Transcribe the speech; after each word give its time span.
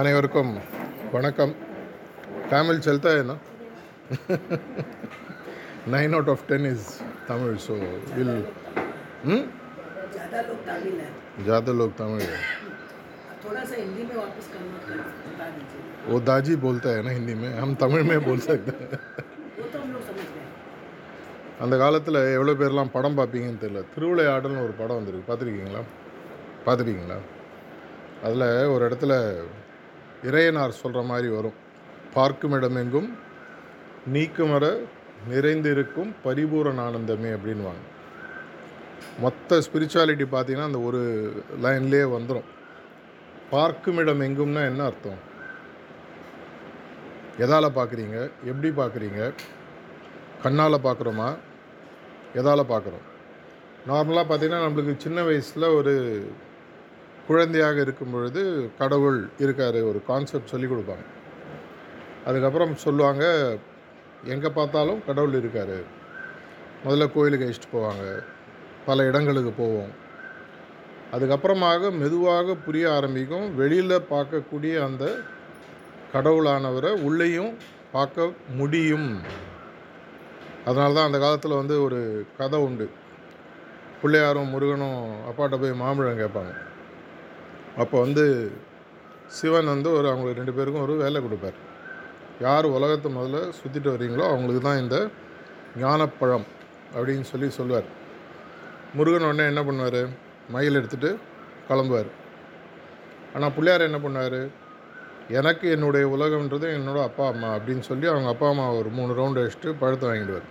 அனைவருக்கும் 0.00 0.50
வணக்கம். 1.14 1.52
தமிழ் 2.50 2.82
செல்தா 2.86 3.10
என்ன? 3.20 3.34
Nine 5.94 6.14
out 6.16 6.30
of 6.32 6.42
ten 6.50 6.66
is 6.72 6.88
Tamil 7.30 7.54
so 7.66 7.76
will 8.16 8.34
ज़्यादा 11.46 11.72
लोग 11.80 11.90
तमिल 12.00 12.22
है 12.32 12.38
थोड़ा 13.44 13.62
सा 13.70 13.74
हिंदी 13.82 14.02
में 14.08 14.16
वापस 14.22 14.46
தமிழ்மே 17.84 18.18
போல் 18.26 18.44
அந்த 21.64 21.74
காலத்தில் 21.84 22.20
எவ்வளோ 22.36 22.56
பேர்லாம் 22.60 22.94
படம் 22.96 23.16
பார்ப்பீங்கன்னு 23.18 23.62
தெரியல. 23.64 23.80
தெரில 23.94 24.26
ஆடல்னு 24.34 24.64
ஒரு 24.66 24.74
படம் 24.80 24.98
வந்திருக்கு. 24.98 25.28
பார்த்துருக்கீங்களா? 25.30 25.82
பார்த்துருக்கீங்களா? 26.66 27.18
அதில் 28.26 28.46
ஒரு 28.74 28.82
இடத்துல 28.88 29.14
இறையனார் 30.22 30.80
சொல்கிற 30.82 31.02
மாதிரி 31.02 31.28
வரும். 31.28 31.56
பார்க்கும் 32.14 32.52
இடமெங்கும் 32.52 33.08
நீக்குமர 34.12 34.78
நிறைந்திருக்கும் 35.28 36.14
பரிபூரண 36.22 36.90
ஆனந்தமே 36.90 37.30
அப்படின்வாங்க 37.36 37.84
மொத்த 39.20 39.56
ஸ்பிரிச்சுவாலிட்டி 39.56 40.26
பார்த்தீங்கன்னா 40.32 40.62
அந்த 40.62 40.78
ஒரு 40.78 41.00
லைன்லேயே 41.62 42.06
வந்துடும் 42.16 42.48
பார்க்கும் 43.50 43.96
இடம் 43.96 44.20
எங்கும்னா 44.20 44.64
என்ன 44.64 44.84
அர்த்தம்? 44.84 45.18
எதால் 47.38 47.76
பார்க்குறீங்க? 47.78 48.30
எப்படி 48.44 48.68
பார்க்குறீங்க? 48.68 49.32
கண்ணால் 50.42 50.84
பார்க்குறோமா? 50.84 51.36
எதால் 52.34 52.70
பார்க்குறோம். 52.72 53.06
நார்மலாக 53.88 54.28
பார்த்தீங்கன்னா 54.28 54.64
நம்மளுக்கு 54.66 54.96
சின்ன 54.96 55.22
வயசில் 55.22 55.62
ஒரு 55.62 55.94
குழந்தையாக 57.28 57.80
இருக்கும் 57.80 58.10
பொழுது 58.10 58.42
கடவுள் 58.78 59.18
இருக்கார் 59.44 59.78
ஒரு 59.90 60.00
கான்செப்ட் 60.10 60.52
சொல்லி 60.52 60.66
கொடுப்பாங்க. 60.66 61.06
அதுக்கப்புறம் 62.24 62.74
சொல்லுவாங்க 62.74 63.24
எங்கே 64.34 64.48
பார்த்தாலும் 64.48 65.00
கடவுள் 65.06 65.38
இருக்கார். 65.40 65.78
முதல்ல 66.84 67.06
கோயிலுக்கு 67.14 67.46
அழைச்சிட்டு 67.46 67.74
போவாங்க. 67.76 68.04
பல 68.86 69.04
இடங்களுக்கு 69.04 69.50
போவோம். 69.50 69.90
அதுக்கப்புறமாக 71.12 71.90
மெதுவாக 72.00 72.54
புரிய 72.54 72.86
ஆரம்பிக்கும். 72.92 73.54
வெளியில் 73.54 74.06
பார்க்கக்கூடிய 74.14 74.74
அந்த 74.84 75.04
கடவுளானவரை 76.14 76.90
உள்ளேயும் 77.08 77.52
பார்க்க 77.92 78.32
முடியும். 78.60 79.10
அதனால 80.64 80.94
தான் 80.94 81.06
அந்த 81.06 81.18
காலத்தில் 81.18 81.60
வந்து 81.60 81.82
ஒரு 81.82 82.00
கதை 82.38 82.58
உண்டு. 82.60 82.88
பிள்ளையாரும் 84.02 84.52
முருகனும் 84.54 85.00
அப்பாட்ட 85.28 85.56
போய் 85.60 85.80
மாம்பழம் 85.82 86.20
கேட்பாங்க. 86.22 86.52
அப்போ 87.82 87.96
வந்து 88.04 88.24
சிவன் 89.36 89.72
வந்து 89.74 89.88
ஒரு 89.98 90.06
அவங்களுக்கு 90.10 90.40
ரெண்டு 90.40 90.54
பேருக்கும் 90.56 90.84
ஒரு 90.86 90.94
வேலை 91.02 91.18
கொடுப்பார். 91.24 91.58
யார் 92.46 92.66
உலகத்தை 92.76 93.08
முதல்ல 93.16 93.38
சுற்றிட்டு 93.58 93.90
வர்றீங்களோ 93.94 94.24
அவங்களுக்கு 94.32 94.62
தான் 94.66 94.80
இந்த 94.82 94.96
ஞானப்பழம் 95.82 96.46
அப்படின்னு 96.96 97.26
சொல்லி 97.32 97.48
சொல்லுவார் 97.58 97.88
முருகன் 98.98 99.26
உடனே 99.28 99.44
என்ன 99.52 99.62
பண்ணுவார்? 99.68 100.00
மயில் 100.54 100.78
எடுத்துகிட்டு 100.80 101.10
கிளம்புவார். 101.68 102.10
ஆனால் 103.34 103.54
பிள்ளையார் 103.56 103.88
என்ன 103.88 103.98
பண்ணுவார்? 104.04 104.40
எனக்கு 105.38 105.66
என்னுடைய 105.74 106.04
உலகம்ன்றது 106.14 106.66
என்னோட 106.76 106.98
அப்பா 107.08 107.24
அம்மா 107.32 107.48
அப்படின்னு 107.56 107.84
சொல்லி 107.88 108.06
அவங்க 108.12 108.28
அப்பா 108.34 108.46
அம்மா 108.52 108.66
ஒரு 108.78 108.90
மூணு 108.98 109.12
ரவுண்டு 109.18 109.42
அடிச்சுட்டு 109.42 109.72
பழத்தை 109.82 110.06
வாங்கிடுவார். 110.10 110.46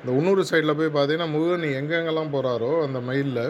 இந்த 0.00 0.10
இன்னொரு 0.18 0.42
சைடில் 0.50 0.78
போய் 0.80 0.96
பார்த்தீங்கன்னா 0.96 1.30
முருகன் 1.34 1.66
எங்கெங்கெல்லாம் 1.78 2.34
போகிறாரோ 2.34 2.72
அந்த 2.86 3.00
மயிலில் 3.08 3.46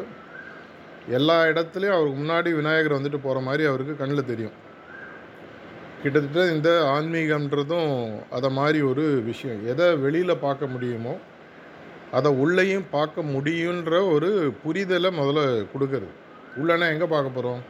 எல்லா 1.08 1.42
இடத்துலையும் 1.42 1.96
அவருக்கு 1.96 2.20
முன்னாடி 2.22 2.54
விநாயகர் 2.54 2.98
வந்துட்டு 2.98 3.18
போகிற 3.22 3.40
மாதிரி 3.40 3.64
அவருக்கு 3.64 3.94
கண்ணில் 3.96 4.30
தெரியும். 4.30 4.56
கிட்டத்தட்ட 6.02 6.52
இந்த 6.52 6.70
ஆன்மீகம்ன்றதும் 6.94 8.18
அதை 8.30 8.50
மாதிரி 8.50 8.80
ஒரு 8.80 9.04
விஷயம். 9.24 9.66
எதை 9.66 9.96
வெளியில் 9.96 10.42
பார்க்க 10.44 10.66
முடியுமோ 10.66 11.14
அதை 12.12 12.30
உள்ளேயும் 12.32 12.86
பார்க்க 12.90 13.22
முடியுன்ற 13.22 14.12
ஒரு 14.12 14.54
புரிதலை 14.64 15.10
முதல்ல 15.20 15.66
கொடுக்கறது. 15.72 16.10
உள்ளனா 16.60 16.86
எங்கே 16.92 17.04
பார்க்க 17.04 17.36
போகிறோம் 17.38 17.62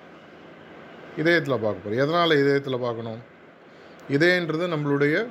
இதயத்தில் 1.16 1.62
பார்க்க 1.64 1.84
போகிறோம் 1.84 2.02
எதனால் 2.04 2.40
இதயத்தில் 2.42 2.78
பார்க்கணும்? 2.78 3.20
இதயன்றது 4.10 4.64
நம்மளுடைய 4.74 5.26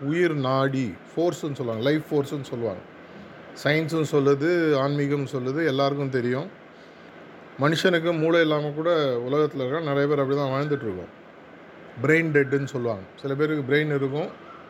உயிர் 0.00 0.34
நாடி 0.34 0.94
ஃபோர்ஸுன்னு 1.10 1.58
சொல்லுவாங்க. 1.58 1.84
லைஃப் 1.88 2.06
ஃபோர்ஸுன்னு 2.10 2.50
சொல்லுவாங்க. 2.52 2.82
சயின்ஸும் 3.64 4.10
சொல்லுது 4.14 4.74
ஆன்மீகம் 4.74 5.28
சொல்லுது 5.32 5.66
எல்லாருக்கும் 5.66 6.10
தெரியும். 6.10 6.64
மனுஷனுக்கு 7.62 8.10
மூளை 8.22 8.40
இல்லாமல் 8.44 8.74
கூட 8.78 8.90
உலகத்தில் 9.26 9.62
இருக்க 9.62 9.78
நிறைய 9.90 10.06
பேர் 10.08 10.22
அப்படி 10.22 10.36
தான் 10.40 10.52
வாழ்ந்துட்டுருக்கோம் 10.54 11.12
பிரெயின் 12.02 12.32
டெட்டுன்னு 12.34 12.72
சொல்லுவாங்க. 12.72 13.04
சில 13.20 13.34
பேருக்கு 13.38 13.62
பிரெயின் 13.68 13.92
இருக்கும் 13.98 14.28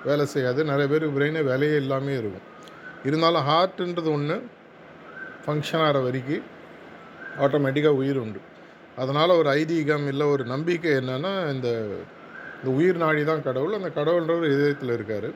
வேலை 0.09 0.25
செய்யாது. 0.35 0.61
நிறைய 0.71 0.87
பேருக்கு 0.91 1.17
பிரெயினே 1.19 1.41
வேலையே 1.51 1.77
இல்லாமே 1.83 2.13
இருக்கும். 2.21 2.45
இருந்தாலும் 3.09 3.47
ஹார்ட்டுன்றது 3.49 4.11
ஒன்று 4.17 4.37
ஃபங்க்ஷன் 5.47 5.85
ஆகிற 5.87 5.99
வரைக்கும் 6.07 6.47
ஆட்டோமேட்டிக்காக 7.45 8.01
உயிர் 8.03 8.23
உண்டு. 8.25 8.41
அதனால் 9.03 9.39
ஒரு 9.41 9.49
ஐதீகம் 9.61 10.07
இல்லை 10.13 10.27
ஒரு 10.35 10.45
நம்பிக்கை 10.55 10.93
என்னென்னா 11.01 11.33
இந்த 11.55 11.69
இந்த 12.59 12.71
உயிர் 12.79 13.03
நாடி 13.05 13.23
தான் 13.25 13.45
கடவுள். 13.49 13.77
அந்த 13.79 13.91
கடவுள்ன்றவர் 13.99 14.55
இதயத்தில் 14.55 14.97
இருக்கார். 14.97 15.29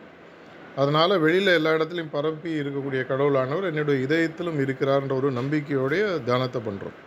அதனால் 0.80 1.20
வெளியில் 1.24 1.56
எல்லா 1.58 1.70
இடத்துலையும் 1.76 2.14
பரப்பி 2.16 2.50
இருக்கக்கூடிய 2.62 3.00
கடவுளானவர் 3.12 3.70
என்னுடைய 3.70 3.98
இதயத்திலும் 4.06 4.60
இருக்கிறார்ன்ற 4.64 5.14
ஒரு 5.20 5.30
நம்பிக்கையோடைய 5.40 6.02
தியானத்தை 6.26 6.60
பண்ணுறோம் 6.68 6.98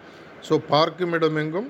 ஸோ 0.50 0.60
பார்க்கும் 0.68 1.14
இடமெங்கும் 1.14 1.70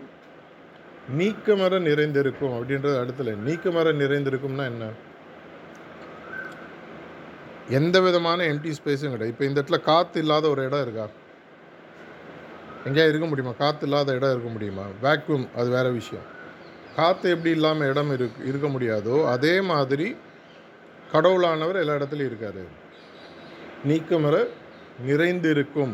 நீக்கமர 1.18 1.80
நிறைந்திருக்கும் 1.80 2.54
அப்படின்றது 2.58 2.98
அடுத்துல. 3.04 3.34
நீக்கமர 3.48 3.92
நிறைந்திருக்கும்னா 3.94 4.64
என்ன? 4.64 4.86
எந்த 7.70 8.02
விதமான 8.02 8.44
எம்டி 8.44 8.72
ஸ்பேஸும் 8.80 9.14
கிடையாது. 9.14 9.28
இப்போ 9.28 9.46
இந்த 9.46 9.62
இடத்துல 9.62 9.82
காற்று 9.82 10.22
இல்லாத 10.22 10.50
ஒரு 10.50 10.64
இடம் 10.64 10.82
இருக்கா? 10.82 11.06
எங்கேயா 12.86 13.08
இருக்க 13.08 13.26
முடியுமா? 13.26 13.54
காற்று 13.58 13.88
இல்லாத 13.88 14.14
இடம் 14.14 14.32
இருக்க 14.32 14.50
முடியுமா? 14.50 14.86
வேக்யூம் 15.04 15.46
அது 15.56 15.70
வேற 15.70 15.90
விஷயம். 15.90 16.26
காற்று 16.96 17.30
எப்படி 17.30 17.50
இல்லாமல் 17.50 17.88
இடம் 17.88 18.12
இருக்கு 18.12 18.48
இருக்க 18.48 18.68
முடியாதோ 18.68 19.26
அதே 19.26 19.62
மாதிரி 19.62 20.16
கடவுளானவர் 21.14 21.80
எல்லா 21.80 21.94
இடத்துலையும் 21.94 22.32
இருக்கார். 22.32 22.64
நீக்கமர 23.88 24.48
நிறைந்து 25.02 25.50
இருக்கும் 25.50 25.94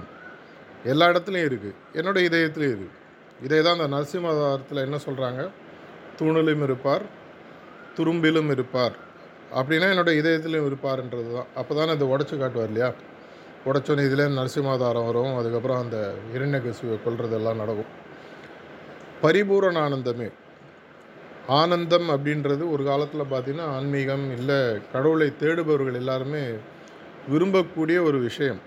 எல்லா 0.84 1.06
இடத்துலையும் 1.12 1.50
இருக்குது 1.50 1.78
என்னோட 1.94 2.18
இதயத்துலேயும் 2.30 2.74
இருக்குது 2.74 2.98
இதே 3.46 3.62
தான் 3.62 3.80
அந்த 3.80 3.88
நரசிம்மதாரத்தில் 3.96 4.86
என்ன 4.86 4.98
சொல்கிறாங்க 5.08 5.50
தூணிலும் 6.20 6.64
இருப்பார் 6.64 7.06
துரும்பிலும் 7.98 8.50
இருப்பார். 8.50 8.96
அப்படின்னா 9.60 9.88
என்னோட 9.94 10.12
இதயத்திலையும் 10.22 10.68
இருப்பார்ன்றது 10.70 11.34
தான் 11.36 11.48
அப்போ 11.56 11.76
தானே 11.76 11.92
இதை 11.94 12.08
உடச்சி 12.08 12.38
காட்டுவார் 12.38 12.68
இல்லையா? 12.68 12.94
உடச்சோன்னே 13.66 14.06
இதில் 14.06 14.38
நரசிம்மாதாரம் 14.40 15.06
வரும். 15.06 15.38
அதுக்கப்புறம் 15.38 15.82
அந்த 15.84 16.14
இரண்யகசுவை 16.36 16.98
கொள்றதெல்லாம் 17.06 17.62
நடக்கும். 17.62 17.90
பரிபூரண 19.22 19.80
ஆனந்தமே 19.88 20.30
ஆனந்தம் 21.48 22.10
அப்படின்றது 22.10 22.72
ஒரு 22.72 22.84
காலத்தில் 22.84 23.32
பார்த்திங்கன்னா 23.32 23.68
ஆன்மீகம் 23.78 24.32
இல்லை 24.38 24.82
கடவுளை 24.92 25.34
தேடுபவர்கள் 25.40 25.94
எல்லாருமே 25.94 26.44
விரும்பக்கூடிய 27.32 28.04
ஒரு 28.04 28.20
விஷயம். 28.20 28.60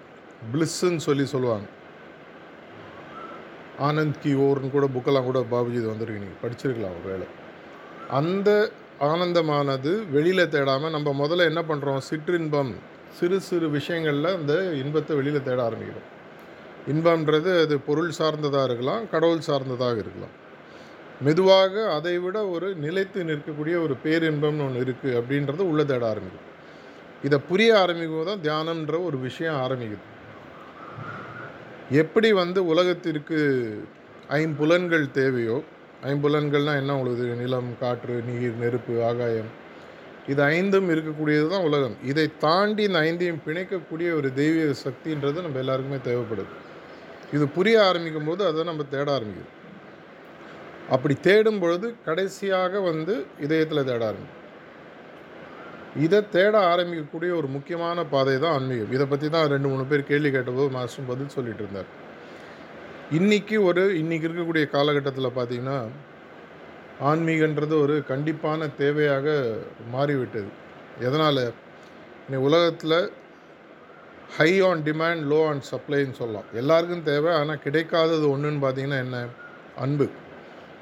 பிளிஸ்ஸுன்னு 0.52 0.96
சொல்லி 0.96 1.24
சொல்லுவாங்க. 1.24 1.66
ஆனந்த் 3.78 4.20
கி 4.22 4.32
ஓர்னு 4.34 4.70
கூட 4.70 4.86
புக்கெல்லாம் 4.86 5.24
கூட 5.24 5.38
பாபுஜி 5.38 5.78
இது 5.80 5.88
வந்திருக்கு 5.90 6.20
நீங்கள் 6.20 6.42
படிச்சிருக்கலாம் 6.42 6.96
ஒரு 6.98 7.08
வேலை 7.10 7.26
அந்த 8.10 8.70
ஆனந்தமானது 9.00 9.92
வெளியில் 10.10 10.50
தேடாமல் 10.54 10.90
நம்ம 10.90 11.12
முதல்ல 11.22 11.48
என்ன 11.50 11.60
பண்ணுறோம் 11.62 12.02
சிற்றின்பம் 12.10 12.72
சிறு 13.18 13.40
சிறு 13.40 13.68
விஷயங்களில் 13.70 14.24
அந்த 14.24 14.72
இன்பத்தை 14.72 15.16
வெளியில் 15.16 15.42
தேட 15.42 15.58
ஆரம்பிக்கிறோம். 15.68 16.08
இன்பம்ன்றது 16.88 17.62
அது 17.62 17.80
பொருள் 17.80 18.10
சார்ந்ததாக 18.10 18.64
இருக்கலாம் 18.64 19.08
கடவுள் 19.10 19.40
சார்ந்ததாக 19.40 19.96
இருக்கலாம். 19.98 20.34
மெதுவாக 21.20 21.74
அதை 21.96 22.18
விட 22.18 22.46
ஒரு 22.46 22.74
நிலைத்து 22.74 23.24
நிற்கக்கூடிய 23.24 23.74
ஒரு 23.82 23.96
பேரின்பம்னு 24.04 24.64
ஒன்று 24.66 24.84
இருக்குது 24.86 25.18
அப்படின்றத 25.20 25.60
உள்ளே 25.60 25.84
தேட 25.84 26.06
ஆரம்பிக்கும் 26.12 26.48
இதை 27.24 27.38
புரிய 27.48 27.78
ஆரம்பிக்கும் 27.78 28.18
போது 28.18 28.30
தான் 28.30 28.44
தியானம்ன்ற 28.46 29.04
ஒரு 29.04 29.18
விஷயம் 29.18 29.54
ஆரம்பிக்குது. 29.54 30.11
எப்படி 31.90 32.32
வந்து 32.32 32.66
உலகத்திற்கு 32.66 33.38
ஐம்புலன்கள் 34.28 35.06
தேவையோ 35.10 35.56
ஐம்புலன்கள்னால் 36.10 36.78
என்ன 36.80 36.94
உங்களுக்கு 36.96 37.20
தெரியும்? 37.20 37.42
நிலம் 37.44 37.76
காற்று 37.80 38.14
நீர் 38.28 38.60
நெருப்பு 38.62 38.94
ஆகாயம். 39.08 39.50
இது 40.28 40.42
ஐந்தும் 40.42 40.88
இருக்கக்கூடியது 40.94 41.48
தான் 41.48 41.66
உலகம். 41.68 41.96
இதை 42.10 42.26
தாண்டி 42.38 42.82
இந்த 42.88 42.98
ஐந்தையும் 43.08 43.42
பிணைக்கக்கூடிய 43.46 44.08
ஒரு 44.18 44.34
தெய்வீக 44.34 44.74
சக்தின்றது 44.84 45.44
நம்ம 45.46 45.58
எல்லாருக்குமே 45.58 46.00
தேவைப்படுது. 46.10 46.52
இது 47.32 47.48
புரிய 47.48 47.76
ஆரம்பிக்கும் 47.88 48.28
போது 48.30 48.46
அதை 48.46 48.64
நம்ம 48.64 48.82
தேட 48.94 49.08
ஆரம்பிக்கிறோம் 49.18 49.58
அப்படி 50.94 51.14
தேடும் 51.26 51.60
பொழுது 51.60 51.94
கடைசியாக 52.04 52.80
வந்து 52.80 53.26
இதயத்தில் 53.40 53.88
தேட 53.90 54.02
ஆரம்பிக்கும் 54.10 54.41
இதை 55.96 56.28
தேட 56.30 56.74
ஆரம்பிக்கக்கூடிய 56.74 57.30
ஒரு 57.36 57.46
முக்கியமான 57.46 58.04
பாதை 58.04 58.38
தான் 58.38 58.52
ஆன்மீகம். 58.52 58.92
இதை 58.92 59.06
பற்றி 59.06 59.28
தான் 59.28 59.48
ரெண்டு 59.48 59.68
மூணு 59.68 59.84
பேர் 59.84 60.04
கேள்வி 60.04 60.30
கேட்டபோது 60.30 60.70
மாஸ்டர் 60.70 61.10
பதில் 61.10 61.28
சொல்லிட்டு 61.28 61.62
இருந்தார். 61.64 61.86
இன்னைக்கு 63.10 63.64
ஒரு 63.64 63.98
இன்னைக்கு 63.98 64.28
இருக்கக்கூடிய 64.28 64.70
காலகட்டத்தில் 64.70 65.36
பார்த்திங்கன்னா 65.38 65.78
ஆன்மீகன்றது 67.00 67.80
ஒரு 67.80 68.02
கண்டிப்பான 68.08 68.68
தேவையாக 68.78 69.26
மாறிவிட்டது. 69.90 70.50
எதனால்? 71.00 71.44
இன்னைக்கு 72.24 72.46
உலகத்தில் 72.48 72.98
high 74.36 74.60
on 74.60 74.82
demand 74.88 75.22
low 75.32 75.48
on 75.48 75.62
சப்ளைன்னு 75.70 76.18
சொல்லலாம். 76.18 76.48
எல்லாருக்கும் 76.52 77.02
தேவை 77.02 77.32
ஆனால் 77.34 77.62
கிடைக்காதது 77.64 78.26
ஒன்றுன்னு 78.34 78.64
பார்த்தீங்கன்னா 78.66 78.98
என்ன? 78.98 79.26
அன்பு. 79.76 80.08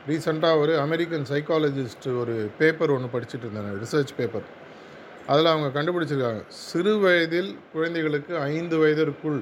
ரீசெண்டாக 0.09 0.59
ஒரு 0.59 0.79
அமெரிக்கன் 0.79 1.27
சைக்காலஜிஸ்ட் 1.33 2.09
ஒரு 2.21 2.51
பேப்பர் 2.59 2.91
ஒன்று 2.91 3.15
படிச்சுட்டு 3.15 3.47
இருந்தேன் 3.47 3.81
ரிசர்ச் 3.83 4.13
பேப்பர் 4.17 4.60
அதில் 5.26 5.52
அவங்க 5.52 5.69
கண்டுபிடிச்சிருக்காங்க. 5.76 6.43
சிறு 6.49 6.99
வயதில் 6.99 7.58
குழந்தைகளுக்கு 7.72 8.38
ஐந்து 8.38 8.78
வயதிற்குள் 8.78 9.40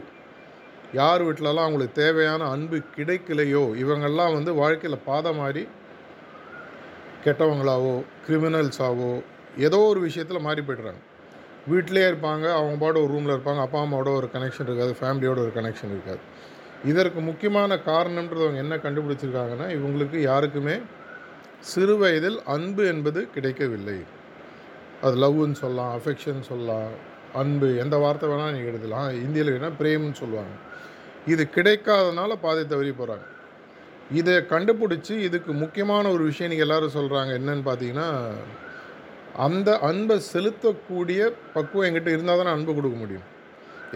யார் 0.93 1.23
வீட்டிலலாம் 1.23 1.67
அவங்களுக்கு 1.67 2.01
தேவையான 2.03 2.49
அன்பு 2.49 2.83
கிடைக்கலையோ 2.97 3.63
இவங்கெல்லாம் 3.83 4.33
வந்து 4.33 4.55
வாழ்க்கையில் 4.55 5.05
பாதை 5.05 5.33
மாறி 5.35 5.69
கெட்டவங்களாவோ 7.25 8.05
கிரிமினல்ஸாவோ 8.27 9.23
ஏதோ 9.57 9.79
ஒரு 9.79 10.01
விஷயத்தில் 10.01 10.41
மாறி 10.41 10.61
போய்டுறாங்க. 10.61 11.01
வீட்டிலே 11.67 12.05
இருப்பாங்க 12.11 12.53
அவங்க 12.53 12.77
பாட 12.77 13.01
ஒரு 13.01 13.13
ரூமில் 13.13 13.35
இருப்பாங்க 13.37 13.61
அப்பா 13.61 13.81
அம்மாவோட 13.85 14.11
ஒரு 14.15 14.29
கனெக்ஷன் 14.33 14.69
இருக்காது 14.69 14.93
ஃபேமிலியோட 15.01 15.39
ஒரு 15.39 15.53
கனெக்ஷன் 15.55 15.93
இருக்காது. 15.95 16.21
இதற்கு 16.85 17.21
முக்கியமான 17.21 17.77
காரணம்ன்றது 17.77 18.47
அவங்க 18.47 18.59
என்ன 18.59 18.77
கண்டுபிடிச்சிருக்காங்கன்னா 18.77 19.67
இவங்களுக்கு 19.79 20.17
யாருக்குமே 20.17 20.79
சிறு 21.61 21.97
வயதில் 21.97 22.43
அன்பு 22.45 22.87
என்பது 22.87 23.31
கிடைக்கவில்லை. 23.31 23.99
அது 25.07 25.17
லவ்னு 25.25 25.59
சொல்லலாம் 25.63 25.93
அஃபெக்ஷன் 25.99 26.41
சொல்லலாம் 26.51 26.93
அன்பு 27.41 27.69
எந்த 27.83 27.97
வார்த்தை 28.05 28.29
வேணால் 28.31 28.55
நீங்கள் 28.55 28.73
எடுக்கலாம் 28.73 29.09
இந்தியில் 29.25 29.57
என்ன 29.57 29.69
பிரேம்னு 29.81 30.17
சொல்லுவாங்க. 30.23 30.55
இது 31.33 31.43
கிடைக்காதனால 31.57 32.33
பாதை 32.45 32.63
தவறி 32.67 32.93
போகிறாங்க 33.01 33.27
இதை 34.19 34.35
கண்டுபிடிச்சி 34.53 35.15
இதுக்கு 35.29 35.53
முக்கியமான 35.63 36.05
ஒரு 36.15 36.23
விஷயம் 36.31 36.51
நீங்கள் 36.53 36.67
எல்லோரும் 36.67 36.97
சொல்கிறாங்க 36.99 37.33
என்னன்னு 37.39 37.65
பார்த்தீங்கன்னா 37.69 38.09
அந்த 39.47 39.71
அன்பை 39.89 40.17
செலுத்தக்கூடிய 40.33 41.21
பக்குவம் 41.57 41.87
என்கிட்ட 41.89 42.11
இருந்தால் 42.15 42.41
தான் 42.41 42.55
அன்பு 42.57 42.73
கொடுக்க 42.79 42.97
முடியும். 43.03 43.27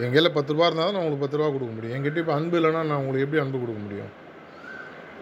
எங்கேயில் 0.03 0.35
பத்து 0.37 0.53
ரூபா 0.53 0.67
இருந்தால் 0.67 0.87
தான் 0.87 0.95
நான் 0.97 1.03
உங்களுக்கு 1.03 1.25
பத்து 1.25 1.39
ரூபா 1.39 1.49
கொடுக்க 1.55 1.71
முடியும். 1.77 1.95
என்கிட்ட 1.97 2.21
இப்போ 2.23 2.35
அன்பு 2.39 2.57
இல்லைன்னா 2.59 2.83
நான் 2.89 3.01
உங்களுக்கு 3.01 3.25
எப்படி 3.25 3.41
அன்பு 3.43 3.61
கொடுக்க 3.63 3.81
முடியும்? 3.85 4.11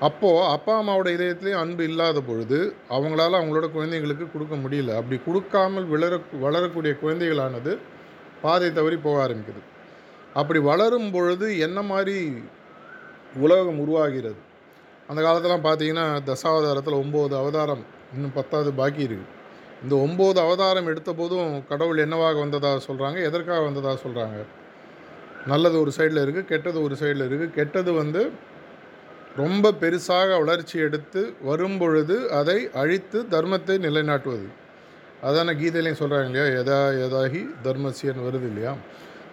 அப்போது 0.07 0.45
அப்பா 0.53 0.73
அம்மாவோட 0.81 1.09
இதயத்துலேயும் 1.17 1.61
அன்பு 1.63 1.83
இல்லாத 1.89 2.19
பொழுது 2.29 2.59
அவங்களால 2.95 3.37
அவங்களோட 3.39 3.67
குழந்தைங்களுக்கு 3.75 4.25
கொடுக்க 4.33 4.55
முடியல. 4.63 4.91
அப்படி 4.99 5.17
கொடுக்காமல் 5.27 5.87
விளர 5.93 6.13
வளரக்கூடிய 6.45 6.93
குழந்தைகளானது 7.01 7.73
பாதை 8.43 8.69
தவறி 8.79 8.97
போக 9.05 9.17
ஆரம்பிக்குது. 9.25 9.61
அப்படி 10.39 10.59
வளரும் 10.69 11.09
பொழுது 11.11 11.47
என்ன 11.65 11.79
மாதிரி 11.91 12.17
உலகம் 13.45 13.81
உருவாகிறது? 13.83 14.39
அந்த 15.09 15.19
காலத்தெல்லாம் 15.21 15.67
பார்த்தீங்கன்னா 15.67 16.07
தசாவதாரத்தில் 16.29 17.01
ஒம்பது 17.03 17.35
அவதாரம் 17.41 17.83
இன்னும் 18.15 18.35
பத்தாவது 18.37 18.71
பாக்கி 18.81 19.01
இருக்குது 19.07 19.29
இந்த 19.83 19.95
ஒம்பது 20.05 20.39
அவதாரம் 20.45 20.89
எடுத்த 20.91 21.11
போதும் 21.19 21.51
கடவுள் 21.69 22.01
என்னவாக 22.05 22.39
வந்ததாக 22.39 22.79
சொல்கிறாங்க 22.87 23.17
எதற்காக 23.29 23.61
வந்ததாக 23.67 23.97
சொல்கிறாங்க 24.05 24.39
நல்லது 25.47 25.77
ஒரு 25.83 25.91
சைடில் 25.97 26.21
இருக்குது 26.23 26.49
கெட்டது 26.51 26.79
ஒரு 26.87 26.95
சைடில் 27.01 27.25
இருக்குது 27.27 27.53
கெட்டது 27.53 27.91
வந்து 27.93 28.21
ரொம்ப 29.35 29.71
பெருசாக 29.71 30.29
வளர்ச்சி 30.39 30.79
எடுத்து 30.79 31.33
வரும்பொழுது 31.43 32.29
அதை 32.29 32.69
அழித்து 32.73 33.25
தர்மத்தை 33.29 33.75
நிலைநாட்டுவது. 33.85 34.47
அதான 35.27 35.53
கீதையிலையும் 35.61 36.01
சொல்கிறாங்க 36.01 36.29
இல்லையா? 36.29 36.45
எதா 36.61 36.79
எதாகி 37.05 37.41
தர்மசியன் 37.63 38.25
வருது 38.27 38.47
இல்லையா? 38.51 38.73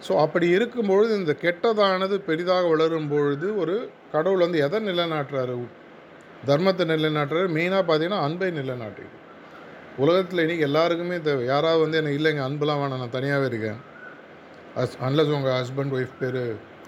ஸோ 0.07 0.11
அப்படி 0.15 0.47
இருக்கும்பொழுது 0.49 1.17
இந்த 1.17 1.35
கெட்டதானது 1.41 2.15
பெரிதாக 2.19 2.67
வளரும் 2.67 3.07
பொழுது 3.07 3.57
ஒரு 3.57 3.89
கடவுள் 4.11 4.39
வந்து 4.39 4.59
எதை 4.59 4.79
நிலைநாட்டுறாரு? 4.79 5.67
தர்மத்தை 6.47 6.85
நிலைநாட்டுறாரு. 6.93 7.49
மெயினாக 7.57 7.83
பார்த்தீங்கன்னா 7.89 8.21
அன்பை 8.27 8.51
நிலைநாட்டு 8.51 9.05
உலகத்தில் 9.97 10.43
இன்றைக்கி 10.43 10.59
எல்லாருக்குமே 10.59 11.21
தேவை. 11.21 11.45
யாராவது 11.45 11.81
வந்து 11.81 11.97
எனக்கு 11.97 12.17
இல்லைங்க 12.19 12.43
அன்புலாம் 12.47 12.81
வேணாம் 12.81 13.01
நான் 13.03 13.15
தனியாகவே 13.17 13.45
இருக்கேன். 13.45 13.79
அஸ் 14.75 14.97
அன்லஸ் 15.07 15.33
உங்கள் 15.37 15.55
ஹஸ்பண்ட் 15.59 15.93
ஒய்ஃப் 15.97 16.19
பேர் 16.19 16.41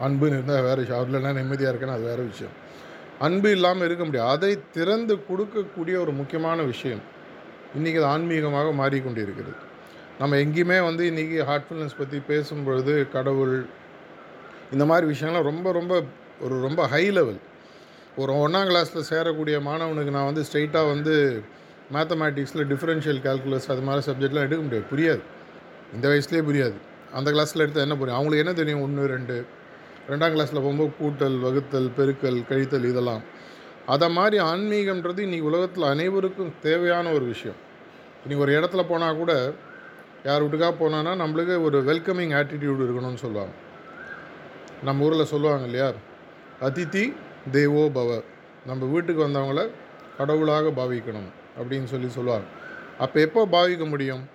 அன்புன்னு 0.05 0.37
இருந்தால் 0.37 0.63
வேறு 0.63 0.79
விஷயம் 0.83 1.01
அவர்லாம் 1.01 1.39
நிம்மதியாக 1.39 1.71
இருக்கேன்னு 1.71 1.97
அது 1.97 2.03
வேறு 2.03 2.23
விஷயம். 2.23 2.55
அன்பு 3.25 3.49
இல்லாமல் 3.51 3.87
இருக்க 3.87 4.03
முடியாது. 4.05 4.29
அதை 4.35 4.51
திறந்து 4.71 5.13
கொடுக்கக்கூடிய 5.29 5.95
ஒரு 6.03 6.11
முக்கியமான 6.19 6.61
விஷயம் 6.71 7.01
இன்றைக்கி 7.77 7.99
அது 8.01 8.09
ஆன்மீகமாக 8.13 8.69
மாறிக்கொண்டிருக்கிறது. 8.81 9.59
நம்ம 10.19 10.35
எங்கேயுமே 10.35 10.79
வந்து 10.83 11.03
இன்றைக்கி 11.11 11.37
ஹார்ட்ஃபுல்னஸ் 11.49 11.97
பற்றி 11.97 12.17
பேசும்பொழுது 12.27 12.93
கடவுள் 13.11 13.55
இந்த 14.71 14.85
மாதிரி 14.85 15.05
விஷயங்கள்லாம் 15.11 15.49
ரொம்ப 15.51 15.71
ரொம்ப 15.71 15.93
ஒரு 16.41 16.55
ரொம்ப 16.61 16.81
ஹை 16.87 17.03
லெவல் 17.11 17.39
ஒரு 18.15 18.31
ஒன்றாம் 18.33 18.69
கிளாஸில் 18.69 19.09
சேரக்கூடிய 19.09 19.57
மாணவனுக்கு 19.67 20.15
நான் 20.17 20.29
வந்து 20.29 20.43
ஸ்ட்ரெயிட்டாக 20.51 20.91
வந்து 20.93 21.15
மேத்தமேட்டிக்ஸில் 21.93 22.67
டிஃப்ரென்ஷியல் 22.71 23.21
கால்குலஸ் 23.27 23.69
அது 23.73 23.81
மாதிரி 23.81 24.01
சப்ஜெக்ட்லாம் 24.07 24.47
எடுக்க 24.47 24.61
முடியாது. 24.63 24.85
புரியாது. 24.91 25.23
இந்த 25.95 26.05
வயசுலேயே 26.07 26.43
புரியாது. 26.49 26.77
அந்த 27.13 27.31
கிளாஸில் 27.31 27.63
எடுத்தால் 27.63 27.83
என்ன 27.83 27.97
புரியும்? 27.97 28.19
அவங்களுக்கு 28.19 28.45
என்ன 28.45 28.53
தெரியும்? 28.53 28.81
ஒன்று 28.81 29.07
ரெண்டு? 29.07 29.37
ரெண்டாம் 30.09 30.33
கிளாஸில் 30.33 30.53
போகும்போது 30.53 30.91
கூட்டல் 31.01 31.39
வகுத்தல் 31.39 31.91
பெருக்கல் 31.97 32.45
கழித்தல் 32.47 32.89
இதெல்லாம். 32.89 33.21
அதை 33.85 34.09
மாதிரி 34.09 34.43
ஆன்மீகம்ன்றது 34.43 35.21
இன்றைக்கி 35.25 35.41
உலகத்தில் 35.41 35.83
அனைவருக்கும் 35.83 36.53
தேவையான 36.61 37.11
ஒரு 37.11 37.25
விஷயம். 37.25 37.55
இன்றைக்கி 38.27 38.37
ஒரு 38.37 38.59
இடத்துல 38.59 38.85
போனால் 38.87 39.15
கூட 39.15 39.53
யார் 40.25 40.43
வீட்டுக்காக 40.43 40.73
போனான்னா 40.79 41.13
நம்மளுக்கு 41.23 41.61
ஒரு 41.61 41.83
வெல்கமிங் 41.83 42.33
ஆட்டிடியூடு 42.39 42.85
இருக்கணும்னு 42.87 43.13
சொல்லுவாங்க. 43.13 43.53
நம்ம 44.83 45.05
ஊரில் 45.05 45.25
சொல்லுவாங்க 45.25 45.63
இல்லையா? 45.63 45.91
அதித்தி 46.61 47.13
தேவோ 47.51 47.79
பவ. 47.79 48.23
நம்ம 48.65 48.85
வீட்டுக்கு 48.85 49.27
வந்தவங்கள 49.27 49.69
கடவுளாக 50.17 50.69
பாவிக்கணும் 50.69 51.29
அப்படின்னு 51.59 51.83
சொல்லி 51.83 52.09
சொல்லுவாங்க. 52.09 52.45
அப்போ 52.99 53.19
எப்போ 53.19 53.45
பாவிக்க 53.45 53.89
முடியும்? 53.89 54.29